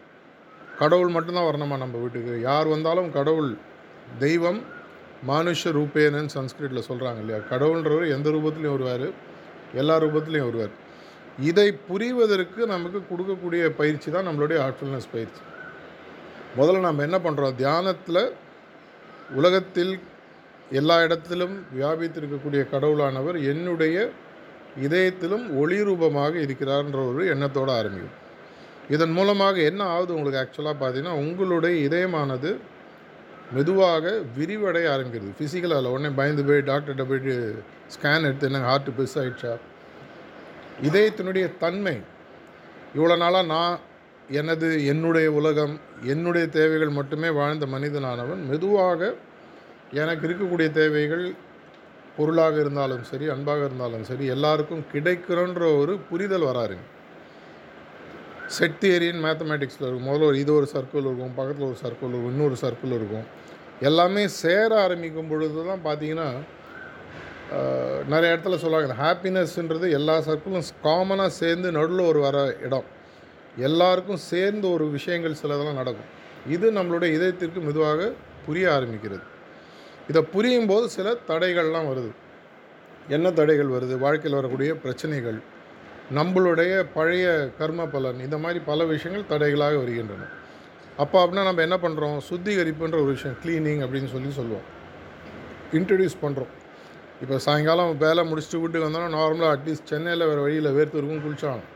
கடவுள் 0.79 1.09
மட்டும்தான் 1.09 1.45
வரணுமா 1.45 1.77
நம்ம 1.77 1.97
வீட்டுக்கு? 1.99 2.41
யார் 2.41 2.67
வந்தாலும் 2.67 3.13
கடவுள் 3.13 3.57
தெய்வம் 4.19 4.75
மானுஷ 5.23 5.71
ரூபேனன்னு 5.71 6.35
சன்ஸ்கிரிட்டில் 6.35 6.87
சொல்கிறாங்க 6.89 7.19
இல்லையா? 7.19 7.41
கடவுள்ன்றவர் 7.51 8.13
எந்த 8.17 8.31
ரூபத்துலையும் 8.31 8.77
வருவார் 8.77 9.07
எல்லா 9.75 9.99
ரூபத்துலையும் 9.99 10.49
வருவார். 10.51 10.75
இதை 11.39 11.69
புரிவதற்கு 11.89 12.67
நமக்கு 12.67 13.01
கொடுக்கக்கூடிய 13.11 13.71
பயிற்சி 13.71 14.11
தான் 14.11 14.29
நம்மளுடைய 14.29 14.59
ஆர்ட்ஃபுல்னஸ் 14.67 15.13
பயிற்சி. 15.13 15.43
முதல்ல 16.59 16.81
நம்ம 16.81 17.03
என்ன 17.03 17.19
பண்ணுறோம் 17.19 17.55
தியானத்தில் 17.55 18.33
உலகத்தில் 19.35 20.01
எல்லா 20.71 21.03
இடத்திலும் 21.03 21.67
வியாபித்திருக்கக்கூடிய 21.79 22.63
கடவுளானவர் 22.73 23.37
என்னுடைய 23.43 24.13
இதயத்திலும் 24.87 25.45
ஒளி 25.61 25.83
ரூபமாக 25.83 26.39
இருக்கிறார்ன்ற 26.39 26.99
ஒரு 27.11 27.29
எண்ணத்தோடு 27.35 27.73
ஆரம்பிக்கும். 27.73 28.17
இதன் 28.89 29.11
மூலமாக 29.11 29.57
என்ன 29.61 29.85
ஆகுது 29.85 30.15
உங்களுக்கு 30.15 30.43
ஆக்சுவலாக 30.43 30.77
பார்த்தீங்கன்னா 30.81 31.15
உங்களுடைய 31.25 31.89
இதயமானது 31.89 32.59
மெதுவாக 33.55 34.13
விரிவடைய 34.39 34.87
ஆரம்பிக்கிறது. 34.95 35.33
ஃபிசிக்கலாக 35.39 35.93
உடனே 35.95 36.09
பயந்து 36.09 36.45
போய் 36.45 36.69
டாக்டர்கிட்ட 36.71 37.05
போயிட்டு 37.09 37.63
ஸ்கேன் 37.95 38.27
எடுத்து 38.29 38.47
என்ன 38.47 38.63
ஹார்ட் 38.69 38.91
பெருசு 38.99 39.19
ஆயிடுச்சா 39.23 39.53
இதயத்தினுடைய 40.83 41.57
தன்மை. 41.59 41.97
இவ்வளோ 42.97 43.17
நாளாக 43.17 43.47
நான் 43.47 43.79
எனது 44.31 44.87
என்னுடைய 44.87 45.33
உலகம் 45.33 45.81
என்னுடைய 46.03 46.49
தேவைகள் 46.49 46.89
மட்டுமே 46.89 47.29
வாழ்ந்த 47.31 47.67
மனிதனானவன். 47.67 48.43
மெதுவாக 48.51 49.15
எனக்கு 49.93 50.27
இருக்கக்கூடிய 50.29 50.71
தேவைகள் 50.71 51.35
பொருளாக 52.17 52.61
இருந்தாலும் 52.61 53.03
சரி 53.03 53.29
அன்பாக 53.29 53.65
இருந்தாலும் 53.65 54.05
சரி 54.05 54.27
எல்லாருக்கும் 54.27 54.85
கிடைக்கிறன்ற 54.93 55.79
ஒரு 55.81 55.99
புரிதல் 56.11 56.49
வராருங்க. 56.51 56.85
செட் 58.55 58.79
தியரின்னு 58.81 59.25
மேத்தமேட்டிக்ஸில் 59.27 59.87
இருக்கும். 59.87 60.09
முதல்ல 60.09 60.27
ஒரு 60.31 60.39
இது 60.43 60.53
ஒரு 60.59 60.67
சர்க்கிள் 60.73 61.07
இருக்கும் 61.09 61.35
பக்கத்தில் 61.39 61.67
ஒரு 61.69 61.79
சர்க்கிள் 61.83 62.11
இருக்கும் 62.13 62.33
இன்னொரு 62.35 62.57
சர்க்கிள் 62.63 62.95
இருக்கும். 62.99 63.27
எல்லாமே 63.89 64.23
சேர 64.43 64.69
ஆரம்பிக்கும் 64.83 65.31
பொழுது 65.31 65.65
தான் 65.71 65.83
பார்த்தீங்கன்னா 65.89 66.29
நிறைய 68.13 68.29
இடத்துல 68.35 68.57
சொல்லுவாங்க 68.63 68.87
இந்த 68.89 68.99
ஹாப்பினஸ்ன்றது 69.03 69.89
எல்லா 69.99 70.15
சர்க்கிளும் 70.29 70.69
காமனாக 70.87 71.33
சேர்ந்து 71.41 71.69
நடுவில் 71.77 72.09
ஒரு 72.11 72.21
வர 72.27 72.37
இடம். 72.67 72.87
எல்லாருக்கும் 73.69 74.23
சேர்ந்து 74.31 74.67
ஒரு 74.77 74.87
விஷயங்கள் 74.97 75.41
சிலதெல்லாம் 75.43 75.81
நடக்கும். 75.81 76.11
இது 76.55 76.67
நம்மளுடைய 76.79 77.11
இதயத்திற்கு 77.17 77.61
மெதுவாக 77.67 78.09
புரிய 78.47 78.67
ஆரம்பிக்கிறது. 78.77 79.25
இதை 80.11 80.23
புரியும் 80.35 80.69
போது 80.71 80.87
சில 80.97 81.17
தடைகள்லாம் 81.29 81.91
வருது. 81.93 82.11
என்ன 83.17 83.31
தடைகள் 83.41 83.75
வருது? 83.77 83.95
வாழ்க்கையில் 84.05 84.39
வரக்கூடிய 84.41 84.73
பிரச்சனைகள். 84.85 85.39
நம்மளுடைய 86.15 86.73
பழைய 86.97 87.27
கர்ம 87.59 87.87
பலன் 87.95 88.19
இந்த 88.25 88.37
மாதிரி 88.43 88.59
பல 88.69 88.81
விஷயங்கள் 88.91 89.31
தடைகளாக 89.31 89.77
வருகின்றன. 89.83 90.27
அப்போ 91.03 91.17
அப்படின்னா 91.23 91.45
நம்ம 91.49 91.63
என்ன 91.67 91.77
பண்ணுறோம் 91.85 92.19
சுத்திகரிப்புன்ற 92.29 92.97
ஒரு 93.05 93.11
விஷயம் 93.17 93.37
க்ளீனிங் 93.43 93.83
அப்படின்னு 93.85 94.11
சொல்லி 94.13 94.31
சொல்லுவோம். 94.39 94.67
இன்ட்ரடியூஸ் 95.79 96.17
பண்ணுறோம் 96.25 96.53
இப்போ 97.23 97.37
சாயங்காலம் 97.47 97.93
வேலை 98.05 98.23
முடிச்சுட்டு 98.31 98.61
வீட்டுக்கு 98.63 98.87
வந்தோன்னா 98.87 99.11
நார்மலாக 99.19 99.55
அட்லீஸ்ட் 99.57 99.91
சென்னையில் 99.93 100.29
வேறு 100.31 100.45
வழியில் 100.47 100.75
வேர்த்து 100.77 100.99
இருக்கும் 101.01 101.25
குளிச்சாகணும். 101.27 101.71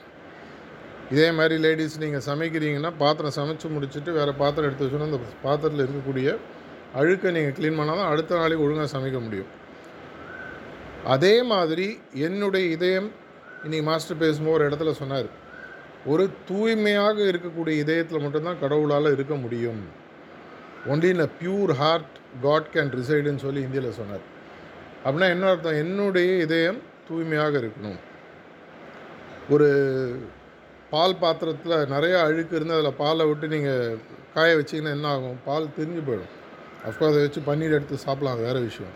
இதே 1.14 1.28
மாதிரி 1.38 1.54
லேடிஸ் 1.64 1.96
நீங்கள் 2.02 2.24
சமைக்கிறீங்கன்னா 2.30 2.90
பாத்திரம் 3.02 3.36
சமைச்சு 3.38 3.68
முடிச்சுட்டு 3.76 4.10
வேறு 4.18 4.32
பாத்திரம் 4.42 4.68
எடுத்து 4.68 4.86
வச்சோன்னா 4.86 5.08
அந்த 5.10 5.20
பாத்திரத்தில் 5.46 5.84
இருக்கக்கூடிய 5.84 6.28
அழுக்கை 7.00 7.32
நீங்கள் 7.36 7.56
க்ளீன் 7.58 7.78
பண்ணால் 7.80 8.00
தான் 8.00 8.10
அடுத்த 8.12 8.38
நாளைக்கு 8.40 8.64
ஒழுங்காக 8.66 8.90
சமைக்க 8.94 9.18
முடியும். 9.26 9.50
அதே 11.14 11.34
மாதிரி 11.52 11.88
என்னுடைய 12.28 12.64
இதயம் 12.76 13.10
இன்றைக்கி 13.64 13.84
மாஸ்டர் 13.88 14.20
பேசும்போது 14.20 14.56
ஒரு 14.56 14.66
இடத்துல 14.68 14.90
சொன்னார் 14.98 15.26
ஒரு 16.12 16.24
தூய்மையாக 16.48 17.18
இருக்கக்கூடிய 17.30 17.74
இதயத்தில் 17.82 18.22
மட்டும்தான் 18.24 18.60
கடவுளால் 18.62 19.14
இருக்க 19.16 19.34
முடியும். 19.42 19.82
Only 20.92 21.08
in 21.14 21.24
a 21.26 21.28
pure 21.40 21.72
heart 21.80 22.14
God 22.44 22.70
can 22.74 22.92
ரிசைடுன்னு 22.98 23.44
சொல்லி 23.44 23.60
இந்தியில் 23.66 23.98
சொன்னார். 23.98 24.24
அப்படின்னா 25.04 25.28
என்ன 25.34 25.50
அர்த்தம்? 25.50 25.80
என்னுடைய 25.82 26.30
இதயம் 26.46 26.80
தூய்மையாக 27.08 27.54
இருக்கணும். 27.62 27.98
ஒரு 29.54 29.68
பால் 30.94 31.20
பாத்திரத்தில் 31.24 31.76
நிறைய 31.94 32.16
அழுக்கு 32.24 32.56
இருந்து 32.58 32.76
அதில் 32.78 32.98
பாலை 33.02 33.26
விட்டு 33.26 33.54
நீங்கள் 33.56 34.00
காய 34.34 34.56
வச்சிங்கன்னா 34.60 34.96
என்ன 34.98 35.08
ஆகும்? 35.14 35.38
பால் 35.50 35.72
தெரிஞ்சு 35.78 36.02
போயிடும். 36.08 36.34
அஃப்கோர்ஸ் 36.88 37.12
அதை 37.12 37.22
வச்சு 37.26 37.48
பன்னீர் 37.52 37.78
எடுத்து 37.78 38.04
சாப்பிடலாம் 38.08 38.36
அது 38.36 38.48
வேறு 38.50 38.68
விஷயம். 38.70 38.94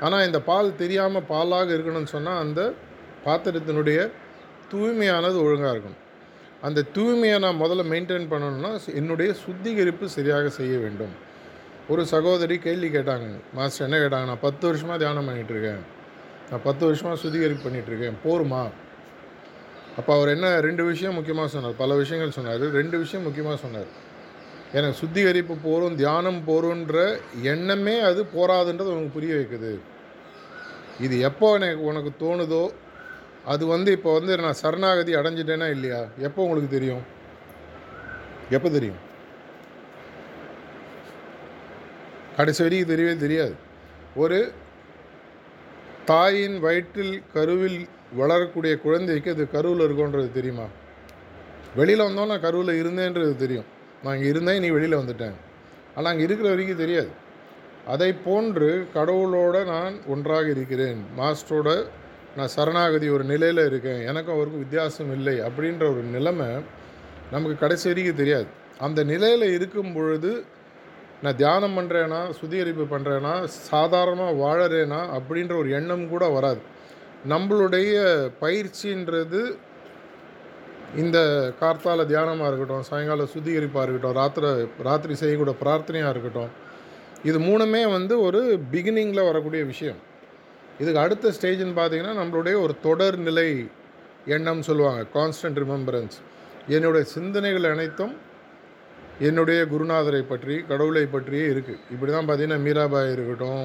ஆனால் 0.00 0.26
இந்த 0.30 0.40
பால் 0.50 0.76
தெரியாமல் 0.82 1.30
பாலாக 1.34 1.74
இருக்கணும்னு 1.76 2.14
சொன்னால் 2.16 2.42
அந்த 2.46 2.60
பாத்திரத்தினுடைய 3.26 3.98
தூய்மையானது 4.72 5.36
ஒழுங்காக 5.44 5.72
இருக்கணும். 5.74 6.02
அந்த 6.66 6.84
தூய்மையை 6.96 7.36
நான் 7.44 7.60
முதல்ல 7.62 7.82
மெயின்டைன் 7.92 8.26
பண்ணணும்னா 8.32 8.70
என்னுடைய 9.00 9.30
சுத்திகரிப்பு 9.44 10.06
சரியாக 10.16 10.48
செய்ய 10.58 10.74
வேண்டும். 10.84 11.14
ஒரு 11.92 12.02
சகோதரி 12.14 12.56
கேள்வி 12.66 12.88
கேட்டாங்க. 12.96 13.26
மாஸ்டர் 13.56 13.86
என்ன 13.86 13.98
கேட்டாங்க 14.04 14.26
நான் 14.30 14.44
பத்து 14.46 14.64
வருஷமாக 14.68 14.98
தியானம் 15.02 15.28
பண்ணிகிட்ருக்கேன் 15.28 15.82
நான் 16.50 16.64
பத்து 16.66 16.82
வருஷமாக 16.88 17.16
சுத்திகரிப்பு 17.22 17.64
பண்ணிகிட்ருக்கேன் 17.66 18.18
போருமா? 18.26 18.62
அப்போ 19.98 20.10
அவர் 20.16 20.32
என்ன 20.34 20.48
ரெண்டு 20.66 20.82
விஷயம் 20.90 21.16
முக்கியமாக 21.18 21.48
சொன்னார். 21.54 21.76
பல 21.82 21.94
விஷயங்கள் 22.02 22.36
சொன்னார். 22.38 22.64
ரெண்டு 22.80 22.96
விஷயம் 23.04 23.24
முக்கியமாக 23.28 23.56
சொன்னார். 23.64 23.88
எனக்கு 24.76 24.96
சுத்திகரிப்பு 25.00 25.54
போரும் 25.68 25.96
தியானம் 26.02 26.40
போருன்ற 26.48 26.96
எண்ணமே 27.52 27.94
அது 28.08 28.20
போராதுன்றது 28.36 28.92
உனக்கு 28.94 29.16
புரிய 29.16 29.34
வைக்குது. 29.38 29.72
இது 31.06 31.16
எப்போ 31.28 31.48
எனக்கு 31.58 31.82
உனக்கு 31.90 32.10
தோணுதோ 32.24 32.62
அது 33.52 33.64
வந்து 33.74 33.90
இப்போ 33.96 34.10
வந்து 34.18 34.32
நான் 34.44 34.60
சரணாகதி 34.62 35.12
அடைஞ்சிட்டேனா 35.20 35.68
இல்லையா? 35.76 36.00
எப்போ 36.26 36.40
உங்களுக்கு 36.46 36.70
தெரியும்? 36.76 37.04
எப்போ 38.56 38.68
தெரியும்? 38.76 38.98
கடைசி 42.38 42.62
வரைக்கும் 42.62 42.90
தெரியவே 42.92 43.14
தெரியாது. 43.24 43.54
ஒரு 44.22 44.38
தாயின் 46.10 46.58
வயிற்றில் 46.64 47.14
கருவில் 47.36 47.80
வளரக்கூடிய 48.20 48.74
குழந்தைக்கு 48.84 49.30
அது 49.34 49.44
கருவில் 49.54 49.84
இருக்குன்றது 49.86 50.28
தெரியுமா? 50.36 50.66
வெளியில் 51.78 52.06
வந்தோம் 52.08 52.30
நான் 52.32 52.44
கருவில் 52.46 52.78
இருந்தேன்றது 52.82 53.34
தெரியும். 53.44 53.66
நான் 54.02 54.16
இங்கே 54.16 54.28
இருந்தேன் 54.34 54.62
நீ 54.64 54.68
வெளியில் 54.76 55.00
வந்துட்டேன். 55.00 55.36
ஆனால் 55.96 56.10
அங்கே 56.12 56.26
இருக்கிற 56.28 56.48
வரைக்கும் 56.52 56.82
தெரியாது. 56.84 57.10
அதை 57.94 58.10
போன்று 58.26 58.70
கடவுளோட 58.96 59.56
நான் 59.72 59.94
ஒன்றாக 60.14 60.48
இருக்கிறேன். 60.56 61.00
மாஸ்டரோட 61.20 61.70
நான் 62.38 62.54
சரணாகதி 62.56 63.06
ஒரு 63.16 63.24
நிலையில் 63.32 63.62
இருக்கேன். 63.68 64.00
எனக்கும் 64.10 64.36
அவருக்கும் 64.36 64.64
வித்தியாசம் 64.64 65.12
இல்லை 65.18 65.36
அப்படின்ற 65.46 65.84
ஒரு 65.92 66.02
நிலைமை 66.16 66.48
நமக்கு 67.34 67.56
கடைசி 67.62 67.86
வரைக்கும் 67.90 68.20
தெரியாது. 68.20 68.48
அந்த 68.86 69.00
நிலையில் 69.12 69.46
இருக்கும் 69.56 69.92
பொழுது 69.96 70.32
நான் 71.22 71.38
தியானம் 71.42 71.76
பண்ணுறேன்னா 71.78 72.18
சுத்திகரிப்பு 72.38 72.84
பண்ணுறேன்னா 72.92 73.32
சாதாரணமாக 73.70 74.34
வாழறேனா 74.42 75.00
அப்படின்ற 75.16 75.54
ஒரு 75.62 75.70
எண்ணம் 75.78 76.04
கூட 76.12 76.24
வராது. 76.36 76.60
நம்மளுடைய 77.32 77.94
பயிற்சின்றது 78.42 79.40
இந்த 81.02 81.18
கார்த்தால 81.60 82.04
தியானமாக 82.12 82.48
இருக்கட்டும் 82.50 82.86
சாயங்கால 82.90 83.26
சுத்திகரிப்பாக 83.32 83.84
இருக்கட்டும் 83.86 84.18
ராத்திரை 84.20 84.50
ராத்திரி 84.88 85.14
செய்யக்கூடிய 85.22 85.56
பிரார்த்தனையாக 85.62 86.12
இருக்கட்டும் 86.14 86.52
இது 87.30 87.38
மூணுமே 87.48 87.82
வந்து 87.96 88.14
ஒரு 88.26 88.40
பிகினிங்கில் 88.72 89.28
வரக்கூடிய 89.28 89.62
விஷயம். 89.72 90.00
இதுக்கு 90.80 91.00
அடுத்த 91.00 91.32
ஸ்டேஜ்னு 91.38 91.74
பார்த்தீங்கன்னா 91.78 92.14
நம்மளுடைய 92.20 92.54
ஒரு 92.60 92.74
தொடர் 92.82 93.18
நிலை 93.18 93.48
எண்ணம் 94.26 94.62
சொல்லுவாங்க 94.62 95.02
கான்ஸ்டன்ட் 95.14 95.58
ரிமெம்பரன்ஸ் 95.58 96.16
என்னுடைய 96.68 97.04
சிந்தனைகள் 97.06 97.72
அனைத்தும் 97.72 98.14
என்னுடைய 99.20 99.60
குருநாதரை 99.64 100.22
பற்றி 100.22 100.56
கடவுளை 100.62 101.04
பற்றியே 101.06 101.46
இருக்குது 101.46 101.82
இப்படி 101.90 102.12
தான் 102.12 102.26
பார்த்தீங்கன்னா 102.26 102.64
மீராபாய் 102.64 103.12
இருக்கட்டும் 103.12 103.64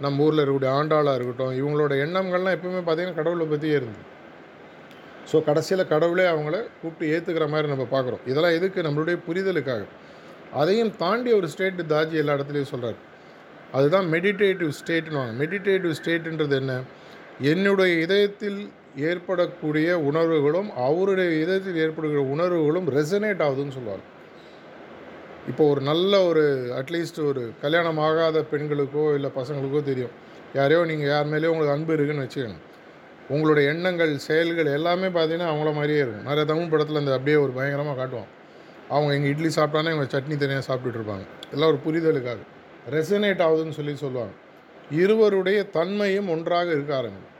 நம்ம 0.00 0.24
ஊரில் 0.24 0.42
இருக்கக்கூடிய 0.42 0.70
ஆண்டாளாக 0.78 1.14
இருக்கட்டும் 1.14 1.52
இவங்களோட 1.52 1.92
எண்ணங்கள்லாம் 2.04 2.56
எப்பவுமே 2.56 2.82
பார்த்தீங்கன்னா 2.84 3.14
கடவுளை 3.14 3.46
பற்றியே 3.46 3.74
இருந்தது 3.74 4.04
ஸோ 5.32 5.38
கடைசியில் 5.44 5.88
கடவுளே 5.88 6.24
அவங்கள 6.26 6.56
கூப்பிட்டு 6.82 7.10
ஏற்றுக்கிற 7.14 7.46
மாதிரி 7.48 7.68
நம்ம 7.68 7.84
பார்க்குறோம். 7.90 8.22
இதெல்லாம் 8.26 8.52
எதுக்கு? 8.52 8.80
நம்மளுடைய 8.82 9.16
புரிதலுக்காக. 9.26 9.82
அதையும் 10.52 10.92
தாண்டி 10.96 11.30
ஒரு 11.32 11.48
ஸ்டேட் 11.48 11.82
தாஜி 11.92 12.16
எல்லா 12.16 12.34
இடத்துலையும் 12.36 12.72
சொல்கிறார் 12.72 12.98
அதுதான் 13.76 14.06
மெடிடேட்டிவ் 14.14 14.72
ஸ்டேட்னுவாங்க 14.80 15.32
மெடிடேட்டிவ் 15.42 15.98
ஸ்டேட்டுன்றது 16.00 16.56
என்ன? 16.62 16.72
என்னுடைய 17.52 17.92
இதயத்தில் 18.06 18.58
ஏற்படக்கூடிய 19.08 19.88
உணர்வுகளும் 20.08 20.68
அவருடைய 20.86 21.30
இதயத்தில் 21.44 21.78
ஏற்படுகிற 21.84 22.22
உணர்வுகளும் 22.34 22.88
ரெசனேட் 22.96 23.44
ஆகுதுன்னு 23.46 23.76
சொல்லுவாங்க. 23.76 24.04
இப்போ 25.50 25.62
ஒரு 25.72 25.80
நல்ல 25.90 26.12
ஒரு 26.30 26.42
அட்லீஸ்ட் 26.80 27.20
ஒரு 27.30 27.42
கல்யாணம் 27.62 28.00
ஆகாத 28.08 28.42
பெண்களுக்கோ 28.50 29.04
இல்லை 29.16 29.30
பசங்களுக்கோ 29.38 29.80
தெரியும். 29.88 30.12
யாரையோ 30.58 30.80
நீங்கள் 30.90 31.10
யார் 31.12 31.30
மேலேயோ 31.32 31.52
உங்களுக்கு 31.52 31.76
அன்பு 31.76 31.94
இருக்குன்னு 31.96 32.24
வச்சுக்கோங்க. 32.26 32.60
உங்களுடைய 33.34 33.64
எண்ணங்கள் 33.72 34.12
செயல்கள் 34.28 34.68
எல்லாமே 34.78 35.08
பார்த்தீங்கன்னா 35.16 35.50
அவங்கள 35.52 35.70
மாதிரியே 35.78 36.00
இருக்கும். 36.04 36.26
நிறைய 36.28 36.44
தமிழ் 36.50 36.72
படத்தில் 36.72 37.00
இந்த 37.02 37.12
அப்படியே 37.18 37.36
ஒரு 37.44 37.52
பயங்கரமாக 37.58 37.96
காட்டுவான் 38.00 38.30
அவங்க 38.94 39.10
எங்கள் 39.18 39.32
இட்லி 39.34 39.50
சாப்பிட்டானே 39.58 39.92
இவங்க 39.94 40.08
சட்னி 40.14 40.36
தனியாக 40.42 40.64
சாப்பிட்டுட்டு 40.68 40.98
இருப்பாங்க. 41.00 41.24
எல்லாம் 41.54 41.70
ஒரு 41.72 41.80
புரிதலுக்காக. 41.86 42.40
ரெசனேட் 42.90 43.42
ஆகுதுன்னு 43.48 43.70
சொல்லி 43.70 43.96
சொல்லுவாங்க. 43.96 44.32
இருவருடைய 44.90 45.68
தன்மையும் 45.70 46.28
ஒன்றாக 46.28 46.70
இருக்க 46.70 46.96
ஆரம்பிக்கும். 46.96 47.30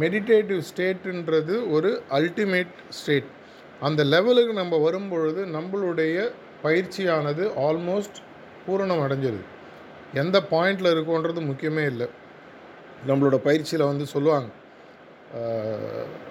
மெடிடேட்டிவ் 0.00 0.62
ஸ்டேட்டுன்றது 0.70 1.70
ஒரு 1.70 2.02
அல்டிமேட் 2.10 2.74
ஸ்டேட். 2.88 3.30
அந்த 3.80 4.04
லெவலுக்கு 4.04 4.52
நம்ம 4.52 4.76
வரும்பொழுது 4.76 5.46
நம்மளுடைய 5.46 6.30
பயிற்சியானது 6.62 7.44
ஆல்மோஸ்ட் 7.68 8.20
பூரணம் 8.66 9.02
அடைஞ்சிருது. 9.04 9.44
எந்த 10.14 10.42
பாயிண்டில் 10.50 10.92
இருக்கோன்றது 10.94 11.40
முக்கியமே 11.50 11.86
இல்லை. 11.86 12.08
நம்மளோட 13.06 13.36
பயிற்சியில் 13.36 13.86
வந்து 13.86 14.06
சொல்லுவாங்க. 14.06 14.48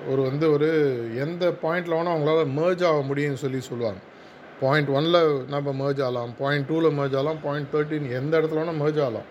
ஒரு 0.10 0.22
வந்து 0.22 0.52
ஒரு 0.52 0.70
எந்த 1.16 1.50
பாயிண்டில் 1.50 1.96
வேணால் 1.96 2.14
அவங்களால 2.14 2.46
மேர்ஜ் 2.52 2.84
ஆக 2.84 3.14
முடியும்னு 3.14 3.44
சொல்லி 3.44 3.60
சொல்லுவாங்க. 3.60 4.00
பாயிண்ட் 4.64 4.90
ஒனில் 4.90 5.46
நம்ம 5.48 5.72
மேர்ஜ் 5.72 6.02
ஆகலாம். 6.02 6.34
பாயிண்ட் 6.38 6.70
டூவில் 6.70 6.94
மேர்ஜ் 6.94 7.16
ஆகலாம். 7.16 7.42
பாயிண்ட் 7.44 7.74
தேர்ட்டின் 7.74 8.12
எந்த 8.12 8.40
இடத்துல 8.40 8.58
வேணால் 8.58 8.82
merge 8.82 9.02
ஆகலாம். 9.02 9.28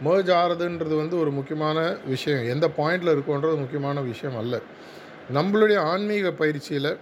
மேர்ஜ் 0.00 0.30
ஆகிறதுன்றது 0.30 0.96
வந்து 0.96 1.18
ஒரு 1.18 1.30
முக்கியமான 1.30 1.96
விஷயம். 2.06 2.44
எந்த 2.48 2.68
பாயிண்டில் 2.68 3.14
இருக்கோன்றது 3.14 3.56
முக்கியமான 3.56 4.00
விஷயம் 4.00 4.38
அல்ல. 4.38 4.60
நம்மளுடைய 5.34 5.78
ஆன்மீக 5.78 6.32
பயிற்சியில் 6.32 6.96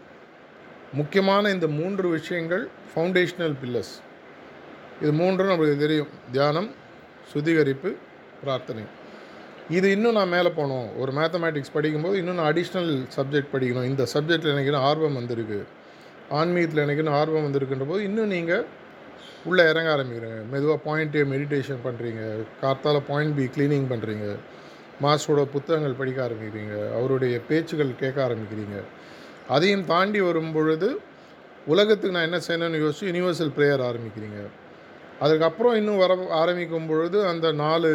முக்கியமான 0.92 1.50
இந்த 1.50 1.66
மூன்று 1.66 2.08
விஷயங்கள் 2.08 2.68
ஃபவுண்டேஷனல் 2.94 3.54
பில்லர்ஸ் 3.64 3.94
இது 5.02 5.12
மூன்றும் 5.12 5.48
நம்மளுக்கு 5.48 5.76
தெரியும். 5.76 6.08
தியானம் 6.32 6.70
சுத்திகரிப்பு 7.32 7.94
பிரார்த்தனை. 8.40 8.82
இது 9.70 9.90
இன்னும் 9.90 10.12
நான் 10.12 10.28
மேலே 10.28 10.48
போனோம் 10.48 10.96
ஒரு 10.98 11.12
மேத்தமேட்டிக்ஸ் 11.12 11.72
படிக்கும்போது 11.72 12.18
இன்னும் 12.18 12.34
நான் 12.34 12.52
அடிஷ்னல் 12.52 13.06
சப்ஜெக்ட் 13.16 13.48
படிக்கணும். 13.52 13.84
இந்த 13.84 14.06
சப்ஜெக்டில் 14.14 14.52
எனக்கு 14.52 14.76
ஆர்வம் 14.76 15.14
வந்திருக்கு. 15.14 15.66
ஆன்மீகத்தில் 16.40 16.84
எனக்கு 16.86 17.04
ஆர்வம் 17.20 17.46
வந்திருக்குன்ற 17.46 17.86
போது 17.90 18.02
இன்னும் 18.08 18.32
நீங்கள் 18.36 18.64
உள்ளே 19.50 19.64
இறங்க 19.70 19.88
ஆரம்பிக்கிறீங்க. 19.94 20.38
மெதுவாக 20.52 20.78
பாயிண்ட் 20.86 21.16
ஏ 21.20 21.22
மெடிடேஷன் 21.32 21.82
பண்ணுறீங்க 21.86 22.22
கார்த்தால் 22.60 23.00
பாயிண்ட் 23.10 23.36
பி 23.38 23.46
க்ளீனிங் 23.54 23.88
பண்ணுறீங்க 23.92 24.26
மாஸ்டரோட 25.04 25.42
புத்தகங்கள் 25.54 25.98
படிக்க 26.00 26.18
ஆரம்பிக்கிறீங்க. 26.26 26.74
அவருடைய 26.96 27.34
பேச்சுகள் 27.48 27.90
கேட்க 28.02 28.18
ஆரம்பிக்கிறீங்க. 28.26 28.76
அதையும் 29.54 29.84
தாண்டி 29.92 30.20
வரும் 30.28 30.52
பொழுது 30.56 30.88
உலகத்துக்கு 31.72 32.16
நான் 32.16 32.28
என்ன 32.28 32.40
செய்யணும்னு 32.46 32.82
யோசிச்சு 32.84 33.08
யுனிவர்சல் 33.10 33.54
ப்ரேயர் 33.56 33.82
ஆரம்பிக்கிறீங்க. 33.90 34.40
அதுக்கப்புறம் 35.24 35.76
இன்னும் 35.80 36.02
வர 36.04 36.12
ஆரம்பிக்கும் 36.42 36.88
பொழுது 36.90 37.18
அந்த 37.32 37.46
நாலு 37.64 37.90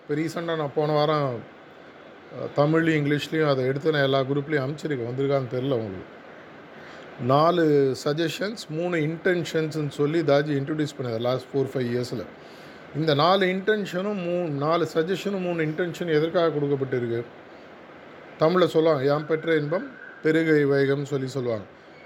இப்போ 0.00 0.14
ரீசெண்டாக 0.20 0.60
நான் 0.62 0.76
போன 0.78 0.92
வாரம் 0.92 1.28
தமிழ்லையும் 2.58 2.98
இங்கிலீஷ்லேயும் 3.00 3.50
அதை 3.52 3.62
எடுத்து 3.70 3.94
நான் 3.96 4.06
எல்லா 4.08 4.20
குரூப்லேயும் 4.30 4.64
அனுப்பிச்சிருக்கேன். 4.64 5.10
வந்திருக்கான்னு 5.10 5.54
தெரில 5.56 5.78
உங்களுக்கு. 5.82 6.10
நாலு 7.20 7.94
சஜஷன்ஸ் 8.04 8.62
மூணு 8.68 8.96
இன்டென்ஷன்ஸ்னு 8.96 9.88
சொல்லி 9.88 10.20
தாஜி 10.20 10.52
இன்ட்ரடியூஸ் 10.60 10.94
பண்ணார் 10.98 11.20
லாஸ்ட் 11.20 11.46
ஃபோர் 11.52 11.68
ஃபைவ் 11.74 11.88
இயர்ஸில் 11.94 12.24
இந்த 12.96 13.14
நாலு 13.14 13.46
இன்டென்ஷனும் 13.46 14.20
மூணு 14.24 14.48
நாலு 14.48 14.88
சஜஷனும் 14.94 15.40
மூணு 15.40 15.64
இன்டென்ஷன் 15.64 16.06
எதற்காக 16.06 16.60
கொடுக்கப்பட்டிருக்கு? 16.60 17.24
தமிழில் 18.38 18.68
சொல்லுவாங்க 18.68 19.14
என் 19.14 19.26
பெற்ற 19.26 19.56
இன்பம் 19.56 19.86
பெருகை 20.22 20.64
வைகம்னு 20.64 21.02
சொல்லி 21.02 21.26
சொல்லுவாங்க. 21.26 21.64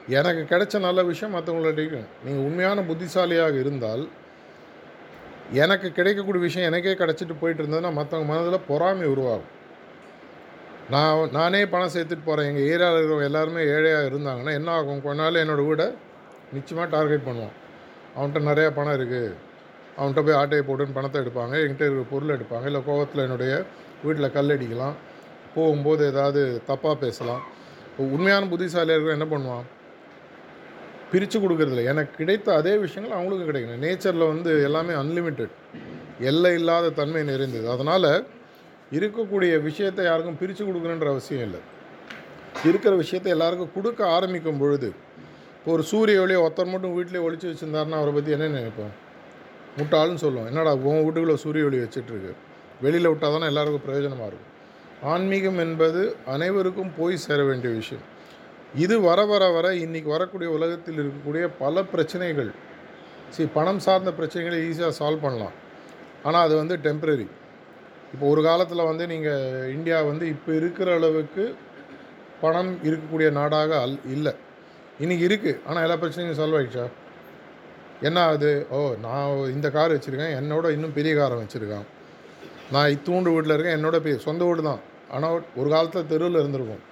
எனக்கு 0.09 0.57
கிடைச்ச 0.57 0.79
நல்ல 0.79 1.03
விஷயம் 1.03 1.35
மற்றவங்கள்ட்ட 1.35 2.01
நீங்கள் 2.25 2.45
உண்மையான 2.45 2.83
புத்திசாலியாக 2.83 3.55
இருந்தால் 3.59 4.09
எனக்கு 5.53 5.93
கிடைக்கக்கூடிய 5.93 6.43
விஷயம் 6.43 6.73
எனக்கே 6.73 6.93
கிடச்சிட்டு 6.93 7.37
போயிட்டு 7.41 7.63
இருந்ததுன்னா 7.63 7.93
மற்றவங்க 8.01 8.25
மனதில் 8.25 8.67
பொறாமை 8.67 9.07
உருவாகும். 9.07 9.57
நான் 10.93 11.33
நானே 11.37 11.59
பணம் 11.73 11.93
சேர்த்துட்டு 11.95 12.27
போகிறேன் 12.27 12.47
எங்கள் 12.51 12.69
ஏரியாவில் 12.73 12.99
இருக்கிறவங்க 12.99 13.27
எல்லாருமே 13.31 13.63
ஏழையாக 13.73 14.07
இருந்தாங்கன்னா 14.11 14.53
என்ன 14.59 14.69
ஆகும்? 14.77 15.01
கொஞ்ச 15.07 15.19
நாள் 15.23 15.41
என்னோடய 15.41 15.67
வீடை 15.71 15.87
நிச்சயமாக 16.57 16.87
டார்கெட் 16.95 17.27
பண்ணுவான். 17.27 17.57
அவன்கிட்ட 18.15 18.41
நிறையா 18.51 18.69
பணம் 18.79 18.97
இருக்குது 18.99 19.35
அவன்கிட்ட 19.99 20.23
போய் 20.27 20.39
ஆட்டையை 20.41 20.63
போட்டுன்னு 20.69 20.97
பணத்தை 20.99 21.19
எடுப்பாங்க. 21.23 21.55
என்கிட்ட 21.63 21.85
இருக்கிற 21.87 22.05
பொருள் 22.13 22.35
எடுப்பாங்க. 22.37 22.67
இல்லை 22.71 22.81
கோவத்தில் 22.89 23.25
என்னுடைய 23.27 23.53
வீட்டில் 24.05 24.35
கல் 24.37 24.55
அடிக்கலாம். 24.55 24.97
போகும்போது 25.57 26.03
ஏதாவது 26.13 26.41
தப்பாக 26.71 26.97
பேசலாம். 27.05 27.43
இப்போ 27.91 28.03
உண்மையான 28.17 28.49
புத்திசாலியாக 28.55 28.97
இருக்கிற 28.97 29.19
என்ன 29.19 29.29
பண்ணுவான்? 29.35 29.67
பிரித்து 31.13 31.39
கொடுக்குறதில்ல 31.39 31.85
எனக்கு 31.93 32.13
கிடைத்த 32.23 32.49
அதே 32.61 32.75
விஷயங்கள் 32.87 33.17
அவங்களுக்கும் 33.19 33.51
கிடைக்கணும். 33.51 33.85
நேச்சரில் 33.87 34.31
வந்து 34.33 34.51
எல்லாமே 34.71 34.95
அன்லிமிட்டெட் 35.03 35.55
எல்லை 36.31 36.55
இல்லாத 36.61 36.95
தன்மை 37.03 37.23
நிறைந்தது. 37.33 37.67
அதனால் 37.77 38.11
இருக்கக்கூடிய 38.97 39.53
விஷயத்தை 39.69 40.03
யாருக்கும் 40.09 40.39
பிரித்து 40.41 40.63
கொடுக்கணுன்ற 40.65 41.09
அவசியம் 41.15 41.45
இல்லை. 41.47 41.61
இருக்கிற 42.69 42.93
விஷயத்தை 43.03 43.31
எல்லாருக்கும் 43.35 43.75
கொடுக்க 43.77 44.01
ஆரம்பிக்கும் 44.17 44.61
பொழுது 44.63 44.89
இப்போ 45.59 45.71
ஒரு 45.77 45.85
சூரிய 45.91 46.23
ஒளியை 46.25 46.41
ஒருத்தர் 46.45 46.73
மட்டும் 46.73 46.95
வீட்டிலே 46.97 47.21
ஒழிச்சு 47.27 47.47
வச்சுருந்தாருன்னா 47.51 47.99
அவரை 48.01 48.13
பற்றி 48.17 48.35
என்ன 48.37 48.47
நினைப்போம்? 48.59 48.93
முட்டாள்னு 49.79 50.21
சொல்லுவோம். 50.25 50.49
என்னடா 50.51 50.73
உன் 50.91 51.03
வீட்டுக்குள்ளே 51.07 51.37
சூரிய 51.45 51.69
ஒளி 51.69 51.79
வச்சுட்ருக்கு? 51.83 52.33
வெளியில் 52.85 53.11
விட்டால் 53.13 53.35
தானே 53.35 53.47
எல்லாருக்கும் 53.53 53.85
பிரயோஜனமாக 53.87 54.29
இருக்கும்? 54.31 54.53
ஆன்மீகம் 55.13 55.59
என்பது 55.65 56.01
அனைவருக்கும் 56.35 56.93
போய் 56.99 57.17
சேர 57.25 57.41
வேண்டிய 57.49 57.71
விஷயம். 57.81 58.07
இது 58.85 58.95
வர 59.09 59.21
வர 59.33 59.45
வர 59.57 59.67
இன்றைக்கி 59.85 60.11
வரக்கூடிய 60.15 60.49
உலகத்தில் 60.57 60.99
இருக்கக்கூடிய 61.03 61.45
பல 61.63 61.83
பிரச்சனைகள். 61.93 62.51
சரி 63.35 63.49
பணம் 63.59 63.83
சார்ந்த 63.87 64.11
பிரச்சனைகளை 64.19 64.59
ஈஸியாக 64.69 64.95
சால்வ் 65.01 65.25
பண்ணலாம். 65.27 65.55
ஆனால் 66.27 66.45
அது 66.47 66.55
வந்து 66.61 66.77
டெம்ப்ரரி 66.87 67.29
இப்போ 68.13 68.25
ஒரு 68.33 68.43
காலத்தில் 68.49 68.89
வந்து 68.91 69.05
நீங்கள் 69.13 69.67
இந்தியா 69.77 69.99
வந்து 70.11 70.25
இப்போ 70.35 70.51
இருக்கிற 70.61 70.89
அளவுக்கு 70.99 71.45
பணம் 72.43 72.73
இருக்கக்கூடிய 72.87 73.29
நாடாக 73.39 73.73
அல் 73.85 73.99
இல்லை. 74.15 74.33
இன்றைக்கி 75.05 75.25
இருக்குது 75.29 75.61
ஆனால் 75.69 75.85
எல்லா 75.87 75.97
பிரச்சனையும் 76.03 76.39
சால்வ் 76.41 76.59
ஆகிடுச்சா 76.59 76.87
என்ன 78.09 78.19
ஆகுது? 78.27 78.51
ஓ 78.77 78.79
நான் 79.05 79.51
இந்த 79.55 79.69
கார் 79.77 79.95
வச்சுருக்கேன். 79.95 80.35
என்னோட 80.41 80.67
இன்னும் 80.77 80.95
பெரிய 80.99 81.13
காரை 81.19 81.37
வச்சுருக்கான். 81.41 81.87
நான் 82.75 82.91
இத்தூண்டு 82.95 83.33
வீட்டில் 83.35 83.55
இருக்கேன். 83.57 83.77
என்னோட 83.79 83.97
பெரிய 84.05 84.19
சொந்த 84.27 84.45
வீடு 84.49 84.63
தான். 84.71 84.81
ஆனால் 85.17 85.37
ஒரு 85.61 85.69
காலத்தில் 85.75 86.11
தெருவில் 86.13 86.41
இருந்திருக்கும். 86.43 86.83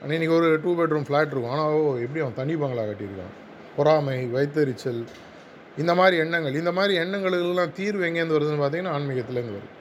ஆனால் 0.00 0.14
இன்றைக்கி 0.16 0.36
ஒரு 0.40 0.48
டூ 0.64 0.72
பெட்ரூம் 0.80 1.06
ஃப்ளாட் 1.08 1.32
இருக்கும். 1.34 1.54
ஆனால் 1.54 1.70
ஓ 1.76 1.80
எப்படி 2.04 2.22
அவன் 2.24 2.38
தனி 2.40 2.56
பங்களா 2.62 2.84
கட்டியிருக்கான்? 2.90 3.34
பொறாமை 3.78 4.18
வைத்தறிச்சல் 4.36 5.02
இந்த 5.82 5.92
மாதிரி 6.00 6.16
எண்ணங்கள். 6.24 6.58
இந்த 6.60 6.72
மாதிரி 6.78 6.94
எண்ணங்களுக்கெல்லாம் 7.04 7.74
தீர்வு 7.80 8.06
எங்கேருந்து 8.08 8.38
வருதுன்னு 8.38 8.62
பார்த்தீங்கன்னா 8.64 8.94
ஆன்மீகத்துலேருந்து 8.98 9.56
வருது. 9.56 9.72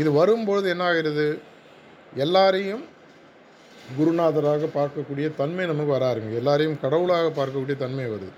இது 0.00 0.10
வரும்பொழுது 0.12 0.68
என்ன 0.74 0.84
ஆகிறது 0.90 1.26
எல்லாரையும் 2.24 2.84
குருநாதராக 3.96 4.68
பார்க்கக்கூடிய 4.78 5.26
தன்மை 5.40 5.64
நமக்கு 5.66 5.94
வர 5.96 6.06
ஆரம்பிக்கும் 6.08 6.40
எல்லாரையும் 6.42 6.80
கடவுளாக 6.84 7.28
பார்க்கக்கூடிய 7.38 7.76
தன்மை 7.84 8.06
வருது. 8.12 8.32